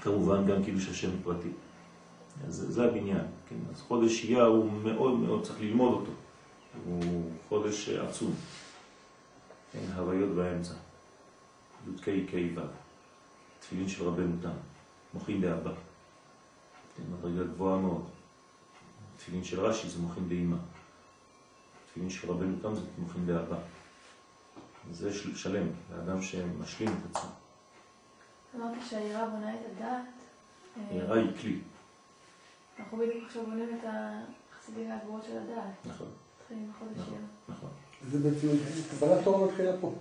[0.00, 1.48] כמובן גם קידוש השם פרטי.
[2.46, 3.26] אז זה הבניין.
[3.48, 3.56] כן?
[3.74, 6.12] אז חודש אייר הוא מאוד מאוד, צריך ללמוד אותו.
[6.84, 8.34] הוא חודש עצום.
[9.72, 10.74] כן, הוויות באמצע.
[11.88, 12.60] י"ק ק' ו'.
[13.60, 14.50] תפילין של רבנו תם.
[15.14, 15.72] מוחים באבא.
[16.96, 18.04] כן, מדרגה גבוהה מאוד.
[19.22, 20.56] תפילין של רש"י זה מוחים באימא.
[21.90, 23.56] תפילין של רבנו תם זה מוחים באהבה.
[24.92, 27.30] זה שלם, לאדם שמשלים את עצמו.
[28.56, 30.04] אמרת שהעירה בונה את הדעת.
[30.90, 31.58] העירה היא כלי.
[32.78, 35.74] אנחנו בדיוק עכשיו בונים את החסידים והגבורות של הדעת.
[35.84, 36.06] נכון.
[36.40, 37.26] מתחילים בחודש נכון.
[37.48, 37.70] נכון.
[38.10, 38.48] זה בעצם,
[38.90, 39.94] קבלת תורה מתחילה פה.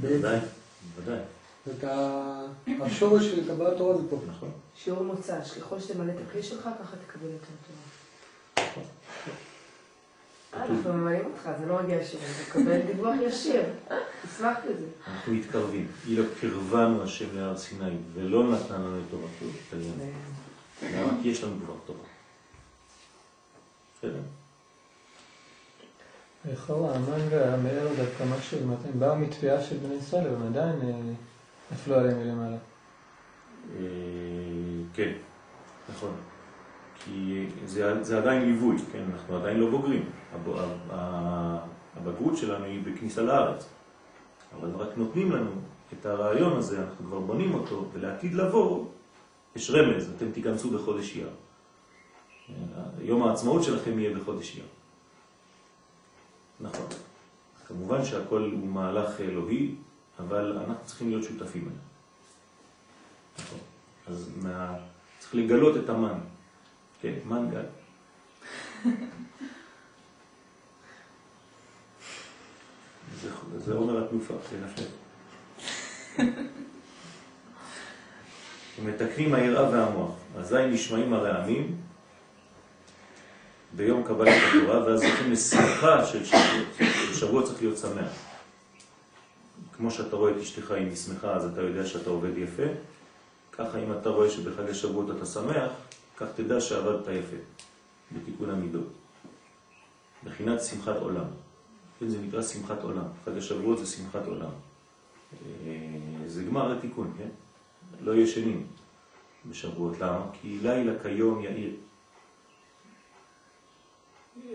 [0.00, 0.38] בוודאי,
[0.94, 1.20] בוודאי.
[1.66, 1.84] זאת
[2.80, 4.16] השורש של קבלת תורה זה פה.
[4.28, 4.50] נכון.
[4.76, 7.91] שיעור מוצא, ככל שתמלא את הכלי שלך, ככה תקבל יותר תורה.
[10.56, 13.62] אנחנו ממלאים אותך, זה לא מגיע ישיר, אתה מקבל דיווח ישיר,
[14.34, 14.86] תשמח בזה.
[15.06, 15.86] אנחנו מתקרבים.
[16.08, 19.92] אילו קרבנו השם להר סיני ולא נתן לנו את תורתו, תגיד.
[20.82, 21.12] למה?
[21.22, 21.98] כי יש לנו כבר תורה.
[23.98, 24.20] בסדר?
[26.44, 31.12] לכאורה, המן והמאר דווקא משהו, הם באו מתביעה של בני ישראל, אבל עדיין אה,
[31.72, 32.56] נפלו עליהם מלמעלה.
[33.76, 33.84] אה,
[34.94, 35.12] כן,
[35.88, 36.31] נכון.
[37.04, 39.02] כי זה, זה עדיין ליווי, כן?
[39.12, 40.04] אנחנו עדיין לא בוגרים.
[41.96, 43.68] הבגרות שלנו היא בכניסה לארץ.
[44.60, 45.50] אבל רק נותנים לנו
[45.92, 48.86] את הרעיון הזה, אנחנו כבר בונים אותו, ולעתיד לבוא
[49.56, 51.28] יש רמז, אתם תיכנסו בחודש אייר.
[53.00, 54.66] יום העצמאות שלכם יהיה בחודש אייר.
[56.60, 56.86] נכון.
[57.66, 59.74] כמובן שהכל הוא מהלך אלוהי,
[60.18, 61.82] אבל אנחנו צריכים להיות שותפים אליו.
[63.38, 63.58] נכון.
[64.06, 64.74] אז מה...
[65.18, 66.18] צריך לגלות את המן.
[67.02, 67.62] כן, מנגל.
[73.20, 74.82] זה, זה אומר התנופה, כן, יפה.
[78.80, 80.10] ומתקנים היראה והמוח.
[80.38, 81.76] אזי נשמעים הרעמים
[83.76, 86.68] ביום קבלת התורה, ואז זוכים לשמחה של שבועות.
[87.14, 88.12] שבוע צריך להיות שמח.
[89.76, 92.62] כמו שאתה רואה את אשתך היא שמחה, אז אתה יודע שאתה עובד יפה.
[93.52, 95.70] ככה אם אתה רואה שבחג השבועות אתה שמח,
[96.16, 97.36] כך תדע שעבדת יפה,
[98.12, 98.88] בתיקון המידות.
[100.24, 101.24] בחינת שמחת עולם.
[101.98, 103.04] כן, זה נקרא שמחת עולם.
[103.24, 104.50] חג השבועות זה שמחת עולם.
[105.32, 107.28] אה, זה גמר התיקון, כן?
[108.00, 108.66] לא ישנים
[109.50, 109.98] בשבועות.
[110.00, 110.26] למה?
[110.40, 111.74] כי לילה כיום יאיר.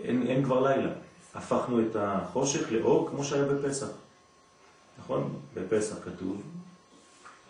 [0.02, 0.92] אין, אין כבר לילה.
[1.34, 3.88] הפכנו את החושך לאור כמו שהיה בפסח.
[4.98, 5.34] נכון?
[5.54, 6.42] בפסח כתוב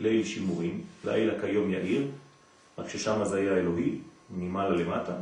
[0.00, 2.06] ליל שימורים, לילה כיום יאיר,
[2.78, 3.98] רק ששם זה היה אלוהי,
[4.30, 5.12] ממעלה למטה,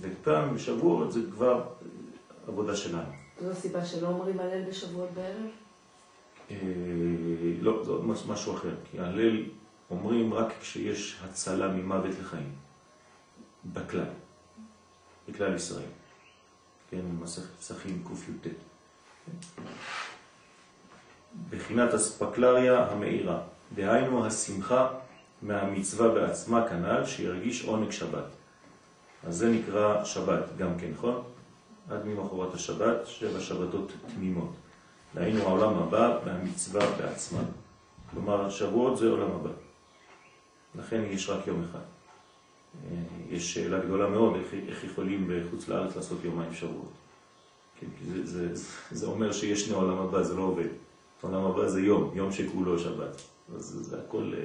[0.00, 1.64] וכאן בשבועות זה כבר
[2.48, 3.12] עבודה שלנו.
[3.40, 5.46] זו הסיבה שלא אומרים הלל בשבועות בערב?
[6.50, 6.56] אה,
[7.60, 9.42] לא, זה עוד משהו אחר, כי הלל
[9.90, 12.52] אומרים רק כשיש הצלה ממוות לחיים,
[13.72, 14.08] בכלל,
[15.28, 15.88] בכלל ישראל.
[16.90, 18.52] כן, מסכת פסחים קי"ט.
[21.50, 23.40] בחינת אספקלריה המאירה,
[23.74, 24.88] דהיינו השמחה
[25.46, 28.24] מהמצווה בעצמה כנ"ל, שירגיש עונג שבת.
[29.26, 31.22] אז זה נקרא שבת גם כן, נכון?
[31.90, 34.52] עד ממחרת השבת, שבע שבתות תמימות.
[35.14, 37.40] דהיינו העולם הבא והמצווה בעצמה.
[38.10, 39.50] כלומר, שבועות זה עולם הבא.
[40.74, 41.78] לכן יש רק יום אחד.
[41.78, 42.96] אה,
[43.30, 46.92] יש שאלה גדולה מאוד איך, איך יכולים בחוץ לארץ לעשות יומיים שבועות.
[47.80, 50.68] כן, זה, זה, זה אומר שיש שני עולם הבא, זה לא עובד.
[51.20, 53.22] עולם הבא זה יום, יום שכולו שבת.
[53.54, 54.44] אז זה, הכל אה,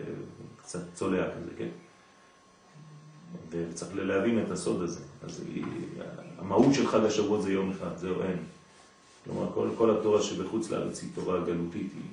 [0.62, 1.70] קצת צולע כזה, כן?
[3.50, 5.02] וצריך להבין את הסוד הזה.
[5.24, 5.44] אז
[6.38, 8.38] המהות של חג השבועות זה יום אחד, זהו אין.
[9.26, 12.04] כלומר, כל, כל התורה שבחוץ לארץ היא תורה גלותית, היא,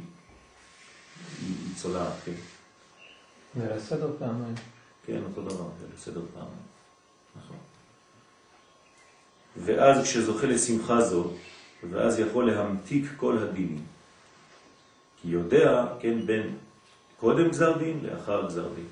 [1.40, 2.32] היא, היא צולעת, כן?
[3.56, 4.54] זה לסדר פעמיים.
[5.06, 6.68] כן, אותו דבר, זה לסדר פעמיים.
[7.36, 7.56] נכון.
[9.56, 11.30] ואז כשזוכה לשמחה זו,
[11.90, 13.84] ואז יכול להמתיק כל הדינים.
[15.22, 16.56] כי יודע, כן, בין
[17.20, 18.86] קודם גזר דין לאחר גזר דין.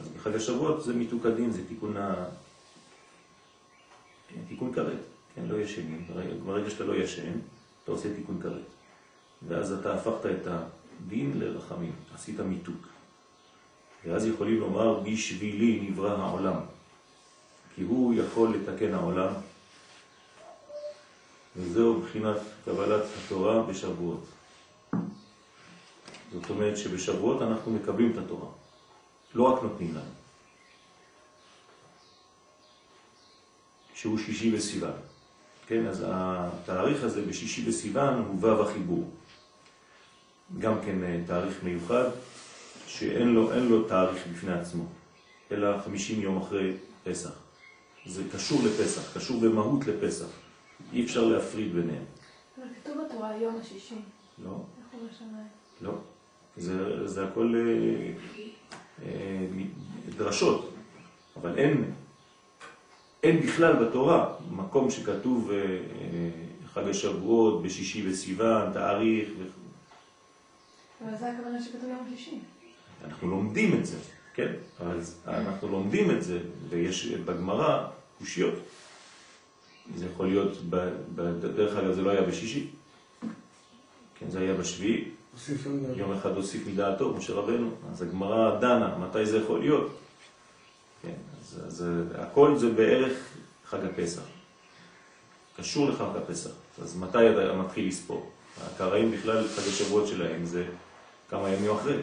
[0.00, 2.24] אז בחג השבועות זה מיתוק הדין, זה תיקון ה...
[4.28, 4.98] כן, תיקון כרת,
[5.34, 6.06] כן, לא ישנים.
[6.44, 7.32] ברגע שאתה לא ישן,
[7.84, 8.62] אתה עושה תיקון כרת.
[9.48, 12.88] ואז אתה הפכת את הדין לרחמים, עשית מיתוק.
[14.06, 16.60] ואז יכולים לומר, בשבילי נברא העולם.
[17.74, 19.32] כי הוא יכול לתקן העולם,
[21.56, 24.24] וזהו בחינת קבלת התורה בשבועות.
[26.32, 28.48] זאת אומרת שבשבועות אנחנו מקבלים את התורה,
[29.34, 30.10] לא רק נותנים לנו.
[33.94, 34.92] שהוא שישי בסיוון.
[35.66, 39.10] כן, אז התאריך הזה בשישי בסיוון הוא ו' החיבור.
[40.58, 42.10] גם כן אה, תאריך מיוחד,
[42.86, 44.84] שאין לו, לו תאריך בפני עצמו,
[45.50, 46.72] אלא 50 יום אחרי
[47.04, 47.30] פסח.
[48.06, 50.26] זה קשור לפסח, קשור במהות לפסח.
[50.92, 52.04] אי אפשר להפריד ביניהם.
[52.58, 53.94] אבל כתוב בתורה יום השישי.
[54.44, 54.50] לא.
[54.50, 55.48] איך הוא בשמיים?
[55.80, 55.92] לא.
[56.58, 58.12] זה, זה הכל אה,
[59.06, 59.46] אה,
[60.16, 60.74] דרשות,
[61.40, 61.84] אבל אין,
[63.22, 66.30] אין בכלל בתורה מקום שכתוב אה, אה,
[66.66, 69.28] חג השבועות בשישי בסיוון, תאריך.
[69.38, 69.42] ו...
[71.04, 72.38] אבל זה הכוונה שכתוב יום שלישי.
[73.04, 73.96] אנחנו לומדים את זה,
[74.34, 74.52] כן?
[74.80, 77.86] אז אנחנו לומדים את זה, ויש בגמרא
[78.18, 78.54] קושיות.
[79.96, 80.58] זה יכול להיות,
[81.40, 82.66] דרך אגב זה לא היה בשישי,
[84.18, 85.04] כן, זה היה בשביעי,
[85.96, 89.90] יום אחד הוסיף מדעתו, משה רבנו, אז הגמרא דנה, מתי זה יכול להיות?
[91.02, 93.12] כן, אז, אז הכל זה בערך
[93.64, 94.22] חג הפסח,
[95.56, 96.50] קשור לחג הפסח,
[96.82, 98.30] אז מתי אתה מתחיל לספור?
[98.66, 100.64] הקראים בכלל, חג השבועות שלהם זה
[101.30, 101.96] כמה ימים אחרי,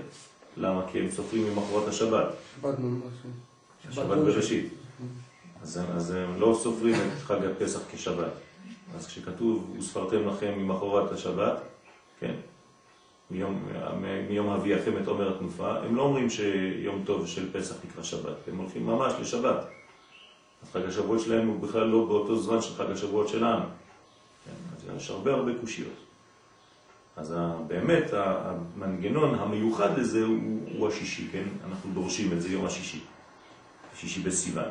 [0.58, 0.82] למה?
[0.92, 2.26] כי הם סופרים ממחרות השבת.
[2.62, 3.14] שבת ממש.
[3.92, 4.74] שבת בראשית.
[5.62, 8.32] אז, אז הם לא סופרים את חג הפסח כשבת.
[8.96, 11.58] אז כשכתוב, וספרתם לכם ממחרת השבת,
[12.20, 12.34] כן,
[13.32, 13.66] מיום,
[14.30, 18.58] מיום אביאכם את עומר התנופה, הם לא אומרים שיום טוב של פסח נקרא שבת, הם
[18.58, 19.66] הולכים ממש לשבת.
[20.64, 23.66] אז חג השבועות שלהם הוא בכלל לא באותו זמן של חג השבועות שלנו.
[24.46, 25.94] כן, אז יש הרבה הרבה קושיות.
[27.18, 27.36] אז
[27.68, 30.38] באמת המנגנון המיוחד לזה הוא,
[30.78, 31.44] הוא השישי, כן?
[31.70, 33.00] אנחנו דורשים את זה יום השישי,
[33.96, 34.70] שישי בסיוון,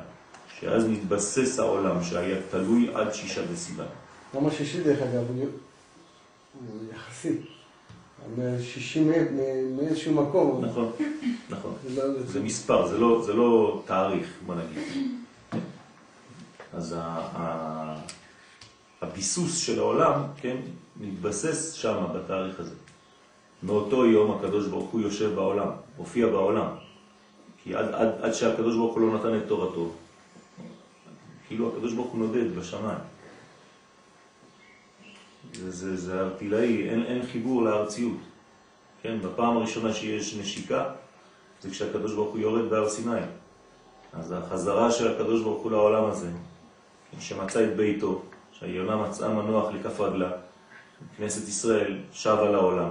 [0.61, 3.87] שאז נתבסס העולם שהיה תלוי עד שישה בסיוון.
[4.35, 5.49] יום השישי דרך אגב הוא
[6.95, 7.54] יחסי.
[8.63, 9.05] שישי
[9.77, 10.65] מאיזשהו מקום.
[10.65, 10.93] נכון,
[11.51, 11.75] נכון.
[12.27, 14.83] זה מספר, זה לא, זה לא תאריך, בוא נגיד.
[16.73, 16.97] אז
[19.03, 20.57] הביסוס של העולם, כן,
[21.01, 22.75] מתבסס שם בתאריך הזה.
[23.63, 26.69] מאותו יום הקדוש ברוך הוא יושב בעולם, הופיע בעולם.
[27.63, 29.91] כי עד, עד, עד שהקדוש ברוך הוא לא נתן את תורתו,
[31.47, 32.99] כאילו הקדוש ברוך הוא נודד בשמיים.
[35.55, 38.19] זה, זה, זה ארטילאי, אין, אין חיבור לארציות.
[39.03, 40.85] כן, בפעם הראשונה שיש נשיקה,
[41.63, 43.21] זה כשהקדוש ברוך הוא יורד בהר סיני.
[44.13, 46.31] אז החזרה של הקדוש ברוך הוא לעולם הזה,
[47.11, 50.31] כן, שמצא את ביתו, שהיונה מצאה מנוח לכף רגלה,
[51.17, 52.91] כנסת ישראל שבה לעולם,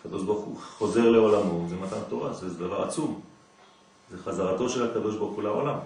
[0.00, 3.20] הקדוש ברוך הוא חוזר לעולמו, זה מתן תורה, זה דבר עצום.
[4.10, 5.78] זה חזרתו של הקדוש ברוך הוא לעולם.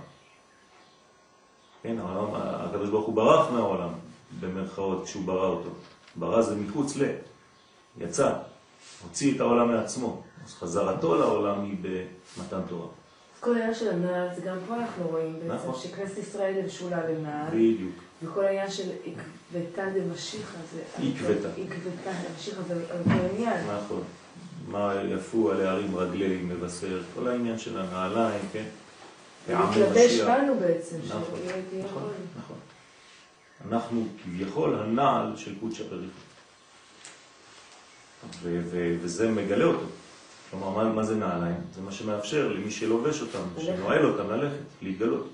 [1.83, 3.89] כן, העולם, הקדוש ברוך הוא ברח מהעולם,
[4.41, 5.71] במרכאות, כשהוא ברא אותו.
[6.17, 7.05] ברא זה מחוץ ל...
[7.99, 8.33] יצא,
[9.03, 10.23] הוציא את העולם מעצמו.
[10.45, 12.87] אז חזרתו לעולם היא במתן תורה.
[13.41, 15.83] כל העניין של הנעל, זה גם פה אנחנו רואים בעצם, נכון.
[15.83, 17.95] שכנסת ישראל נבשולה לנעל, בדיוק.
[18.23, 20.83] וכל העניין של עקבתא דמשיחא זה...
[20.97, 21.49] עקבתא.
[21.49, 23.67] עקבתא דמשיחא זה אותו עניין.
[23.85, 24.03] נכון.
[24.69, 28.65] מה יפו על הערים רגלי מבשר, כל העניין של הנעליים, כן?
[29.49, 30.21] מתלבש.
[30.21, 31.23] בנו בעצם, נכון.
[32.37, 32.57] נכון.
[33.69, 35.55] אנחנו כביכול הנעל של.
[38.43, 39.87] ו- ו- וזה מגלה אותו.
[40.51, 41.57] כלומר, מה, מה זה נעליים?
[41.75, 43.43] זה מה שמאפשר למי שלובש אותם.
[43.59, 45.29] שנועל אותם ללכת, להתגלות.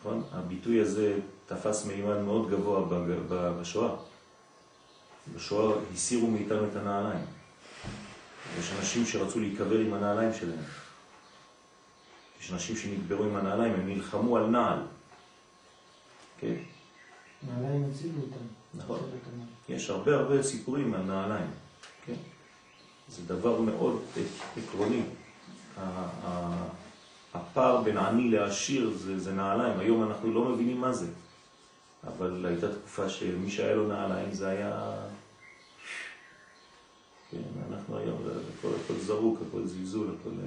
[0.00, 0.22] נכון?
[0.32, 2.84] הביטוי הזה תפס מימן מאוד גבוה
[3.60, 3.94] בשואה.
[5.34, 7.24] בשואה הסירו מאיתנו את הנעליים.
[8.58, 10.64] יש אנשים שרצו להיקבר עם הנעליים שלהם.
[12.40, 14.78] יש אנשים שנקברו עם הנעליים, הם נלחמו על נעל.
[16.38, 16.54] כן,
[17.48, 18.44] נעליים הצילו אותם.
[18.74, 19.00] נכון.
[19.68, 21.50] יש הרבה הרבה סיפורים על נעליים.
[22.06, 22.14] כן?
[23.08, 24.02] זה דבר מאוד
[24.56, 25.02] עקרוני.
[27.34, 29.78] הפער בין עני לעשיר זה, זה נעליים.
[29.78, 31.06] היום אנחנו לא מבינים מה זה.
[32.06, 34.94] אבל הייתה תקופה שמי שהיה לו נעליים זה היה...
[37.30, 38.18] כן, אנחנו היום,
[38.58, 40.46] הכל, הכל זרוק, הכל זלזול, הכל, אה,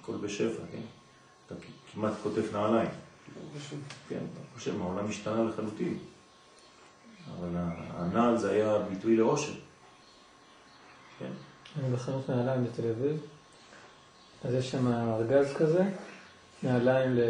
[0.00, 0.99] הכל בשפע, כן?
[1.52, 1.60] אתה
[1.94, 2.88] כמעט כותב נעליים.
[4.08, 4.26] כן, אני
[4.58, 5.98] חושב, העולם השתנה לחלוטין.
[7.38, 7.48] אבל
[7.96, 9.52] הנעל זה היה ביטוי לאושר.
[11.18, 11.30] כן,
[11.80, 13.20] אני בחנות נעליים בתל אביב,
[14.44, 15.84] אז יש שם ארגז כזה,
[16.62, 17.20] נעליים ל-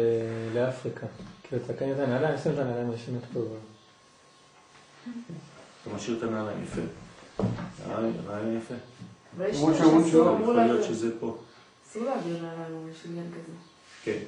[0.55, 1.07] לאפריקה.
[1.43, 3.39] כאילו אתה קנית נעליים, שים את הנעליים רשימת פה.
[5.81, 6.81] אתה משאיר את הנעליים, יפה.
[8.27, 8.73] רעיון יפה.
[9.37, 11.37] למרות אנשים שאומרים שאסור, שלא, אמרו יכול לנו, להיות שזה פה.
[11.89, 13.53] אסור להעביר נעליים, יש עניין כזה.
[14.03, 14.19] כן,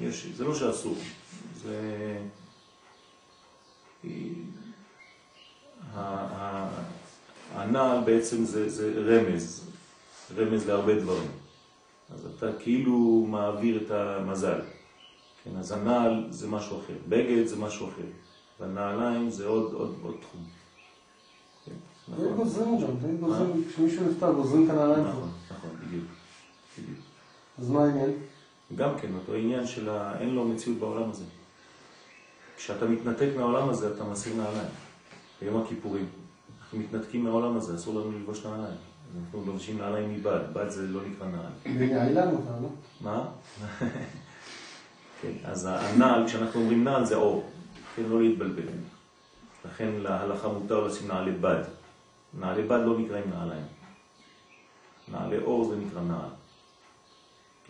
[0.00, 0.96] יש, זה לא שאסור.
[1.62, 2.18] זה...
[7.54, 9.70] הנעל בעצם זה, זה רמז,
[10.36, 11.30] רמז להרבה דברים.
[12.14, 14.60] אז אתה כאילו מעביר את המזל.
[15.44, 18.02] כן, אז הנעל זה משהו אחר, בגד זה משהו אחר,
[18.60, 20.44] והנעליים זה עוד, עוד, עוד תחום.
[21.64, 21.72] כן,
[22.08, 25.06] נכון, גוזרים אותם, תמיד גוזרים, כשמישהו נפטר גוזרים את הנעליים.
[25.06, 25.70] נכון, נכון.
[25.86, 26.04] בדיוק.
[27.58, 28.10] אז מה העניין?
[28.76, 30.18] גם כן, אותו עניין של ה...
[30.20, 31.24] אין לו מציאות בעולם הזה.
[32.56, 34.68] כשאתה מתנתק מהעולם הזה, אתה מסיר נעליים.
[35.42, 36.06] ביום הכיפורים,
[36.60, 38.76] אנחנו מתנתקים מהעולם הזה, אסור לנו ללבוש נעליים.
[39.18, 41.76] אנחנו לובשים נעליים מבד, בד זה לא נקרא נעל.
[41.78, 42.68] ונעלם אותה, לא?
[43.00, 43.24] מה?
[45.22, 47.50] כן, אז הנעל, כשאנחנו אומרים נעל זה אור,
[47.96, 48.62] כן, לא להתבלבל.
[49.64, 51.62] לכן להלכה מותר לשים נעלי בד.
[52.40, 53.64] נעלי בד לא נקראים נעליים.
[55.08, 56.30] נעלי אור זה נקרא נעל.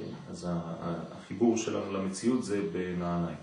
[0.00, 0.48] כן, אז
[1.12, 3.36] החיבור שלנו למציאות זה בנעליים.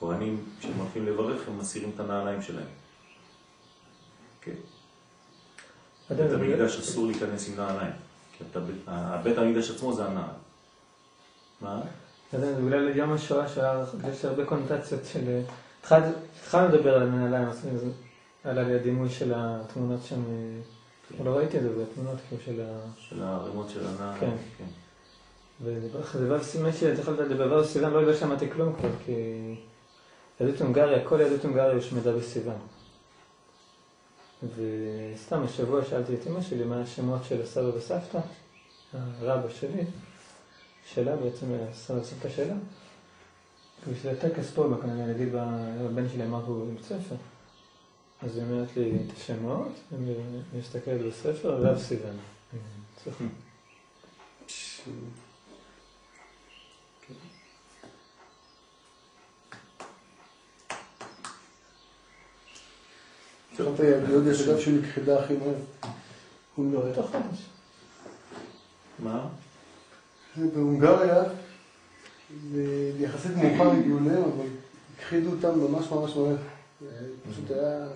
[0.00, 2.66] כהנים, כשהם הולכים לברך, הם מסירים את הנעליים שלהם.
[4.40, 4.52] כן.
[6.10, 7.92] בית המקדש אסור להיכנס עם נעליים.
[9.22, 10.24] בית המקדש עצמו זה הנעל.
[11.60, 11.80] מה?
[12.28, 15.40] אתה יודע, זה בגלל יום השואה שהיה, יש הרבה קונוטציות של...
[15.82, 17.90] התחל- התחלנו לדבר על הנעליים, אז זה
[18.44, 20.22] עלה לי הדימוי של התמונות שם,
[21.18, 22.78] אה, לא ראיתי את זה בתמונות כאילו של ה...
[22.98, 24.20] של הערימות של הנעל.
[24.20, 24.30] כן.
[26.28, 29.12] בא סימן שהתחלת לדבר בסיוון, לא שמעתי כלום כבר, כי
[30.40, 32.58] יהדות הונגריה, כל יהדות הונגריה הושמדה בסיוון.
[34.42, 38.18] וסתם השבוע שאלתי את אמא שלי מה השמות של הסבא וסבתא,
[38.92, 39.84] הרבא שלי,
[40.94, 42.54] שלה בעצם, הסבא וסבתא שלה.
[43.92, 47.14] בשביל הטקס פה, כנראה נגיד הבן שלי אמר פה בבית ספר.
[48.22, 50.14] אז היא אומרת לי את השמות, אני
[50.58, 52.16] מסתכלת בספר, רב סיוון.
[64.30, 65.54] יש אגב שנכחדה הכי מהר.
[66.54, 66.94] הונגריה.
[66.94, 67.42] תוך חודש.
[68.98, 69.28] מה?
[70.36, 71.22] בהונגריה
[72.52, 74.46] זה יחסית מאוחר הגיעו אליהם, אבל
[74.96, 76.36] הכחידו אותם ממש ממש מהר.
[77.30, 77.86] פשוט היה...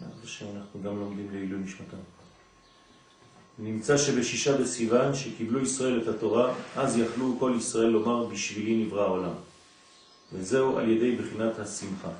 [0.00, 1.96] בעזרת השם אנחנו גם לומדים לעילוי נשמתם.
[3.58, 9.32] נמצא שבשישה בסיוון שקיבלו ישראל את התורה, אז יכלו כל ישראל לומר בשבילי נברא העולם.
[10.32, 12.10] וזהו על ידי בחינת השמחה.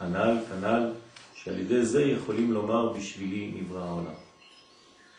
[0.00, 0.92] הנ"ל, כנ"ל,
[1.34, 4.14] שעל ידי זה יכולים לומר בשבילי נברא העולם.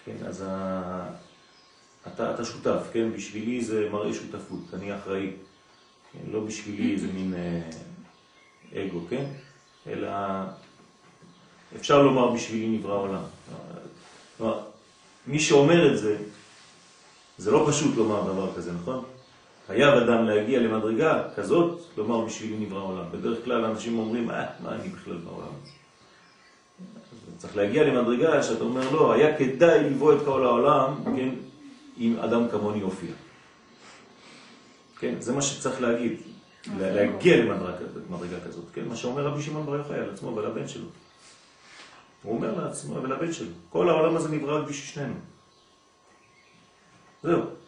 [0.06, 1.10] כן, אז ה...
[2.08, 3.12] אתה, אתה שותף, כן?
[3.16, 5.32] בשבילי זה מראה שותפות, אני אחראי.
[6.14, 6.32] כן?
[6.32, 9.26] לא בשבילי איזה מין אה, אגו, כן?
[9.88, 10.10] אלא
[11.76, 13.24] אפשר לומר בשבילי נברא העולם.
[14.38, 14.60] כלומר,
[15.28, 16.18] מי שאומר את זה,
[17.38, 19.04] זה לא פשוט לומר דבר כזה, נכון?
[19.72, 23.04] חייב אדם להגיע למדרגה כזאת, לומר בשבילי נברא העולם.
[23.12, 25.72] בדרך כלל אנשים אומרים, אה, מה אני בכלל בעולם הזה?
[27.38, 31.30] צריך להגיע למדרגה שאתה אומר, לא, היה כדאי לבוא את כל העולם, כן,
[31.98, 33.12] אם אדם כמוני יופיע.
[35.00, 36.18] כן, זה מה שצריך להגיד,
[36.80, 40.88] להגיע למדרגה כזאת, כן, מה שאומר רבי שמעון בר יוחאי על עצמו ועל הבן שלו.
[42.24, 45.20] הוא אומר לעצמו ולבן שלו, כל העולם הזה נברא רק בשביל שנינו.
[47.24, 47.61] זהו.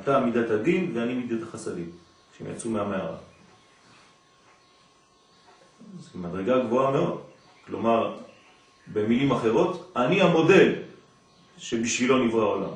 [0.00, 1.90] אתה מידת הדין ואני מידת החסדים,
[2.34, 3.16] כשהם יצאו מהמערה.
[6.00, 7.20] זו מדרגה גבוהה מאוד.
[7.66, 8.16] כלומר,
[8.92, 10.72] במילים אחרות, אני המודל
[11.58, 12.70] שבשבילו נברא העולם.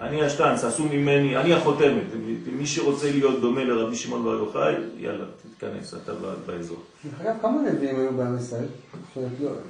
[0.00, 2.04] אני השטנץ, עשו ממני, אני החותמת.
[2.52, 6.12] מי שרוצה להיות דומה לרבי שמעון בר יוחאי, יאללה, תתכנס, אתה
[6.46, 6.82] באזור.
[7.04, 8.66] דרך אגב, כמה נביאים היו בעם ישראל?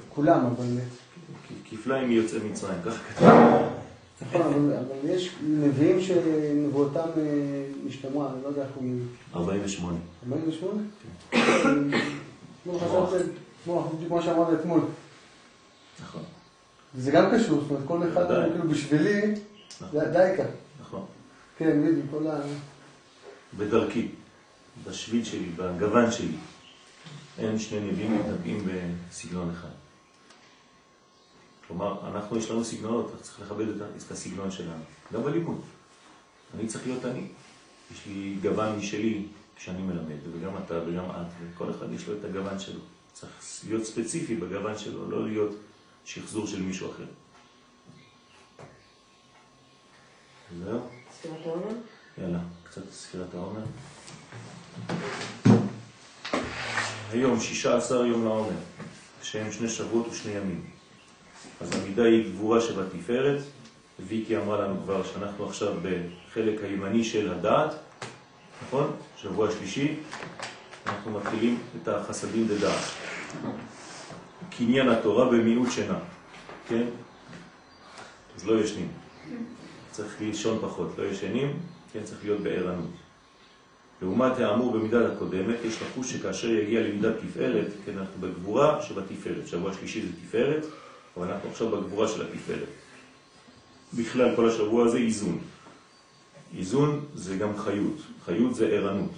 [0.09, 0.65] כולם, אבל...
[1.69, 3.70] כפליים מיוצאי מצרים, ככה כתוב.
[4.21, 8.85] נכון, אבל יש נביאים שנבואותם אה, נשתמעה, אני לא יודע איך הוא...
[9.35, 9.97] 48.
[10.25, 10.81] 48?
[11.31, 11.39] כן.
[14.07, 14.81] כמו שאמרת אתמול.
[16.01, 16.23] נכון.
[16.97, 19.33] זה גם קשור, זאת אומרת, כל אחד, כאילו בשבילי,
[19.81, 19.99] נכון.
[20.11, 20.43] דייקה.
[20.81, 21.05] נכון.
[21.57, 22.39] כן, בדיוק, כל ה...
[23.57, 24.07] בדרכי,
[24.87, 26.37] בשביל שלי, בגוון שלי.
[27.37, 28.67] אין שני נביאים מתנבאים
[29.09, 29.80] בסגנון אחד.
[31.71, 33.65] כלומר, אנחנו יש לנו סגנונות, אנחנו צריכים לכבד
[34.05, 35.61] את הסגנון שלנו, גם בלימוד.
[36.55, 37.27] אני צריך להיות אני.
[37.91, 42.23] יש לי גוון משלי כשאני מלמד, וגם אתה וגם את, וכל אחד יש לו את
[42.25, 42.79] הגוון שלו.
[43.13, 43.31] צריך
[43.67, 45.55] להיות ספציפי בגוון שלו, לא להיות
[46.05, 47.05] שחזור של מישהו אחר.
[50.63, 50.79] זהו?
[51.11, 51.75] ספירת העומר?
[52.17, 53.63] יאללה, קצת ספירת העומר.
[57.11, 58.55] היום 16 יום לעומר,
[59.23, 60.80] שהם שני שבועות ושני ימים.
[61.61, 63.41] אז המידה היא גבורה שבתפארת,
[64.07, 67.75] ויקי אמרה לנו כבר שאנחנו עכשיו בחלק הימני של הדעת,
[68.67, 68.91] נכון?
[69.17, 69.95] שבוע שלישי,
[70.87, 72.83] אנחנו מתחילים את החסדים דדעת.
[74.57, 75.99] קניין התורה במיעוט שינה,
[76.67, 76.83] כן?
[78.35, 78.87] אז לא ישנים.
[79.91, 81.59] צריך לישון פחות, לא ישנים,
[81.93, 82.89] כן, צריך להיות בערנות.
[84.01, 89.73] לעומת האמור במידת הקודמת, יש לחוש שכאשר יגיע למידת תפארת, כן, אנחנו בגבורה שבתפארת, שבוע
[89.73, 90.65] שלישי זה תפארת,
[91.17, 92.69] אבל אנחנו עכשיו בגבורה של התפארת.
[93.93, 95.39] בכלל כל השבוע הזה איזון.
[96.57, 99.11] איזון זה גם חיות, חיות זה ערנות,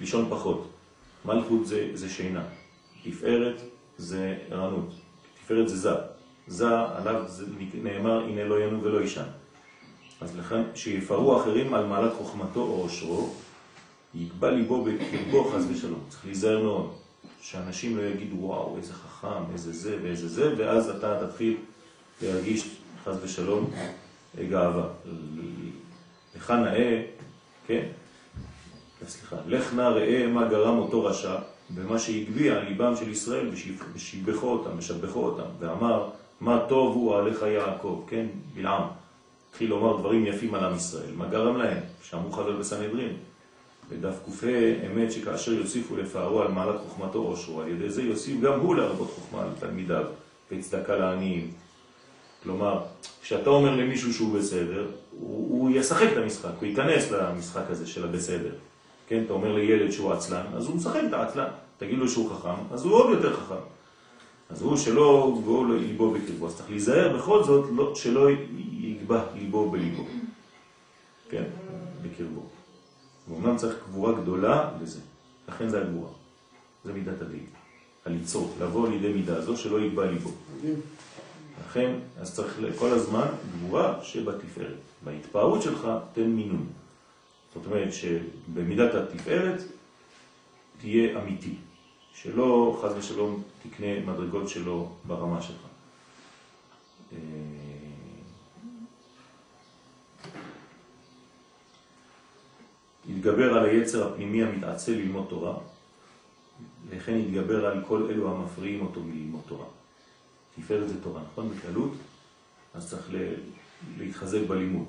[0.00, 0.70] לישון פחות.
[1.24, 2.44] מלכות זה, זה שינה,
[3.04, 3.60] תפארת
[3.98, 4.90] זה ערנות,
[5.34, 5.90] תפארת זה זה.
[6.46, 7.46] זה עליו זה
[7.82, 9.26] נאמר הנה לא ינו ולא ישן.
[10.20, 13.34] אז לכן שיפרו אחרים על מעלת חוכמתו או עושרו,
[14.14, 16.00] יקבע ליבו בקרבו חס ושלום.
[16.08, 16.94] צריך להיזהר מאוד,
[17.40, 21.56] שאנשים לא יגידו וואו איזה חכם, איזה זה ואיזה זה, ואז אתה תתחיל
[22.22, 23.70] להרגיש חס ושלום
[24.48, 24.88] גאווה.
[26.36, 27.02] לך נאה,
[27.66, 27.86] כן?
[29.06, 31.36] סליחה, לך נא ראה מה גרם אותו רשע
[31.70, 33.50] במה שהגביע על ליבם של ישראל
[33.94, 36.08] ושיבחו אותם, משבחו אותם, ואמר
[36.40, 38.82] מה טוב הוא עליך יעקב, כן, בלעם.
[39.50, 41.78] התחיל לומר דברים יפים על עם ישראל, מה גרם להם?
[42.02, 43.16] שאמרו חז"ל בסנהדרין.
[43.90, 44.46] בדף ק"ה
[44.86, 49.10] אמת שכאשר יוסיפו לפארו על מעלת חוכמתו עושרו, על ידי זה יוסיף גם הוא להרבות
[49.10, 50.04] חוכמה לתלמידיו
[50.52, 51.50] וצדקה לעניים.
[52.42, 52.80] כלומר,
[53.22, 58.04] כשאתה אומר למישהו שהוא בסדר, הוא, הוא ישחק את המשחק, הוא ייכנס למשחק הזה של
[58.04, 58.52] הבסדר.
[59.08, 61.48] כן, אתה אומר לילד שהוא עצלן, אז הוא משחק את העצלן.
[61.78, 63.62] תגיד לו שהוא חכם, אז הוא עוד יותר חכם.
[64.50, 66.46] אז הוא שלא יגבו ליבו בקרבו.
[66.46, 68.28] אז צריך להיזהר בכל זאת לא, שלא
[68.80, 70.04] יגבה ליבו בליבו.
[71.30, 71.44] כן,
[72.02, 72.59] בקרבו.
[73.28, 75.00] ואומנם צריך גבורה גדולה לזה.
[75.48, 76.10] לכן זה הגבורה.
[76.84, 77.46] זה מידת הדין.
[78.06, 80.30] הליצור, לבוא לידי מידה זו שלא יגבה ליבו.
[81.68, 84.78] לכן, אז צריך כל הזמן גבורה שבתפארת.
[85.04, 86.66] בהתפארות שלך תן מינון.
[87.54, 89.60] זאת אומרת שבמידת התפארת
[90.80, 91.54] תהיה אמיתי,
[92.14, 95.66] שלא חז ושלום תקנה מדרגות שלו ברמה שלך.
[103.20, 105.58] יתגבר על היצר הפנימי המתעצל ללמוד תורה,
[106.88, 109.66] וכן יתגבר על כל אלו המפריעים אותו מללמוד תורה.
[110.56, 111.50] תפארת זה תורה, נכון?
[111.50, 111.92] בכללות,
[112.74, 113.10] אז צריך
[113.98, 114.86] להתחזק בלימוד.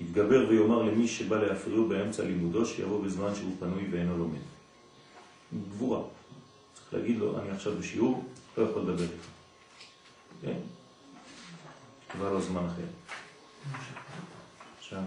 [0.00, 4.42] יתגבר ויאמר למי שבא להפריעו באמצע לימודו, שיבוא בזמן שהוא פנוי ואינו לומד.
[5.68, 6.02] גבורה.
[6.74, 8.24] צריך להגיד לו, אני עכשיו בשיעור,
[8.58, 9.26] לא יכול לדבר איתך.
[10.42, 10.58] כן?
[12.12, 12.86] כבר לא זמן אחר.
[14.78, 15.02] עכשיו,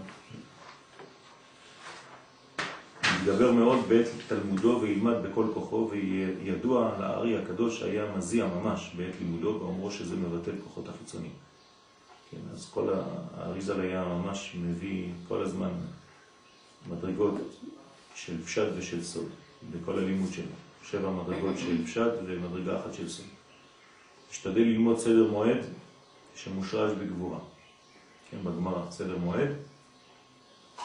[3.26, 9.58] יתגבר מאוד בעת תלמודו וילמד בכל כוחו וידוע לארי הקדוש שהיה מזיע ממש בעת לימודו
[9.60, 11.32] ואומרו שזה מבטל כוחות החיצוניים.
[12.30, 12.88] כן, אז כל
[13.36, 15.70] האריזל היה ממש מביא כל הזמן
[16.90, 17.34] מדרגות
[18.14, 19.28] של פשט ושל סוד
[19.72, 20.44] בכל הלימוד שלו.
[20.84, 23.26] שבע מדרגות של פשט ומדרגה אחת של סוד.
[24.30, 25.64] השתדל ללמוד סדר מועד
[26.34, 27.38] שמושרש בגבורה.
[28.30, 29.48] כן, בגמרא, סדר מועד.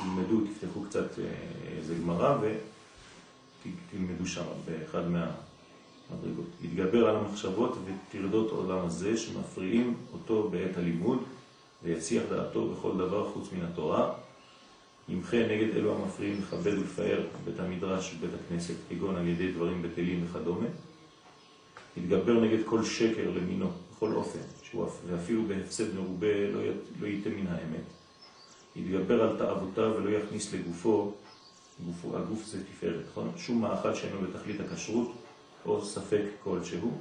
[0.01, 1.25] תלמדו, תפתחו קצת אה,
[1.77, 6.45] איזה גמרא ותלמדו שם באחד מהמדרגות.
[6.61, 11.23] יתגבר על המחשבות וטרדות עולם הזה שמפריעים אותו בעת הלימוד
[11.83, 14.13] ויציח דעתו בכל דבר חוץ מן התורה.
[15.09, 20.25] ימחה נגד אלו המפריעים לכבד ולפאר בית המדרש ובית הכנסת, כגון על ידי דברים בטלים
[20.25, 20.67] וכדומה.
[21.97, 24.39] יתגבר נגד כל שקר למינו, בכל אופן,
[25.07, 26.61] ואפילו בהפסד מרובה לא,
[27.01, 28.00] לא ייתה מן האמת.
[28.75, 31.11] יתגבר על תאוותיו ולא יכניס לגופו,
[31.85, 33.31] גופו, הגוף זה תפארת, נכון?
[33.37, 35.11] שום מאכל שאינו בתכלית הכשרות
[35.65, 36.91] או ספק כלשהו.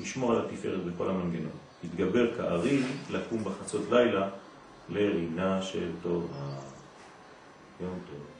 [0.00, 1.52] ישמור על התפארת בכל המנגנון.
[1.84, 4.28] יתגבר כארי לקום בחצות לילה
[4.88, 6.60] לרינה של תורה.
[7.80, 8.33] יום טוב.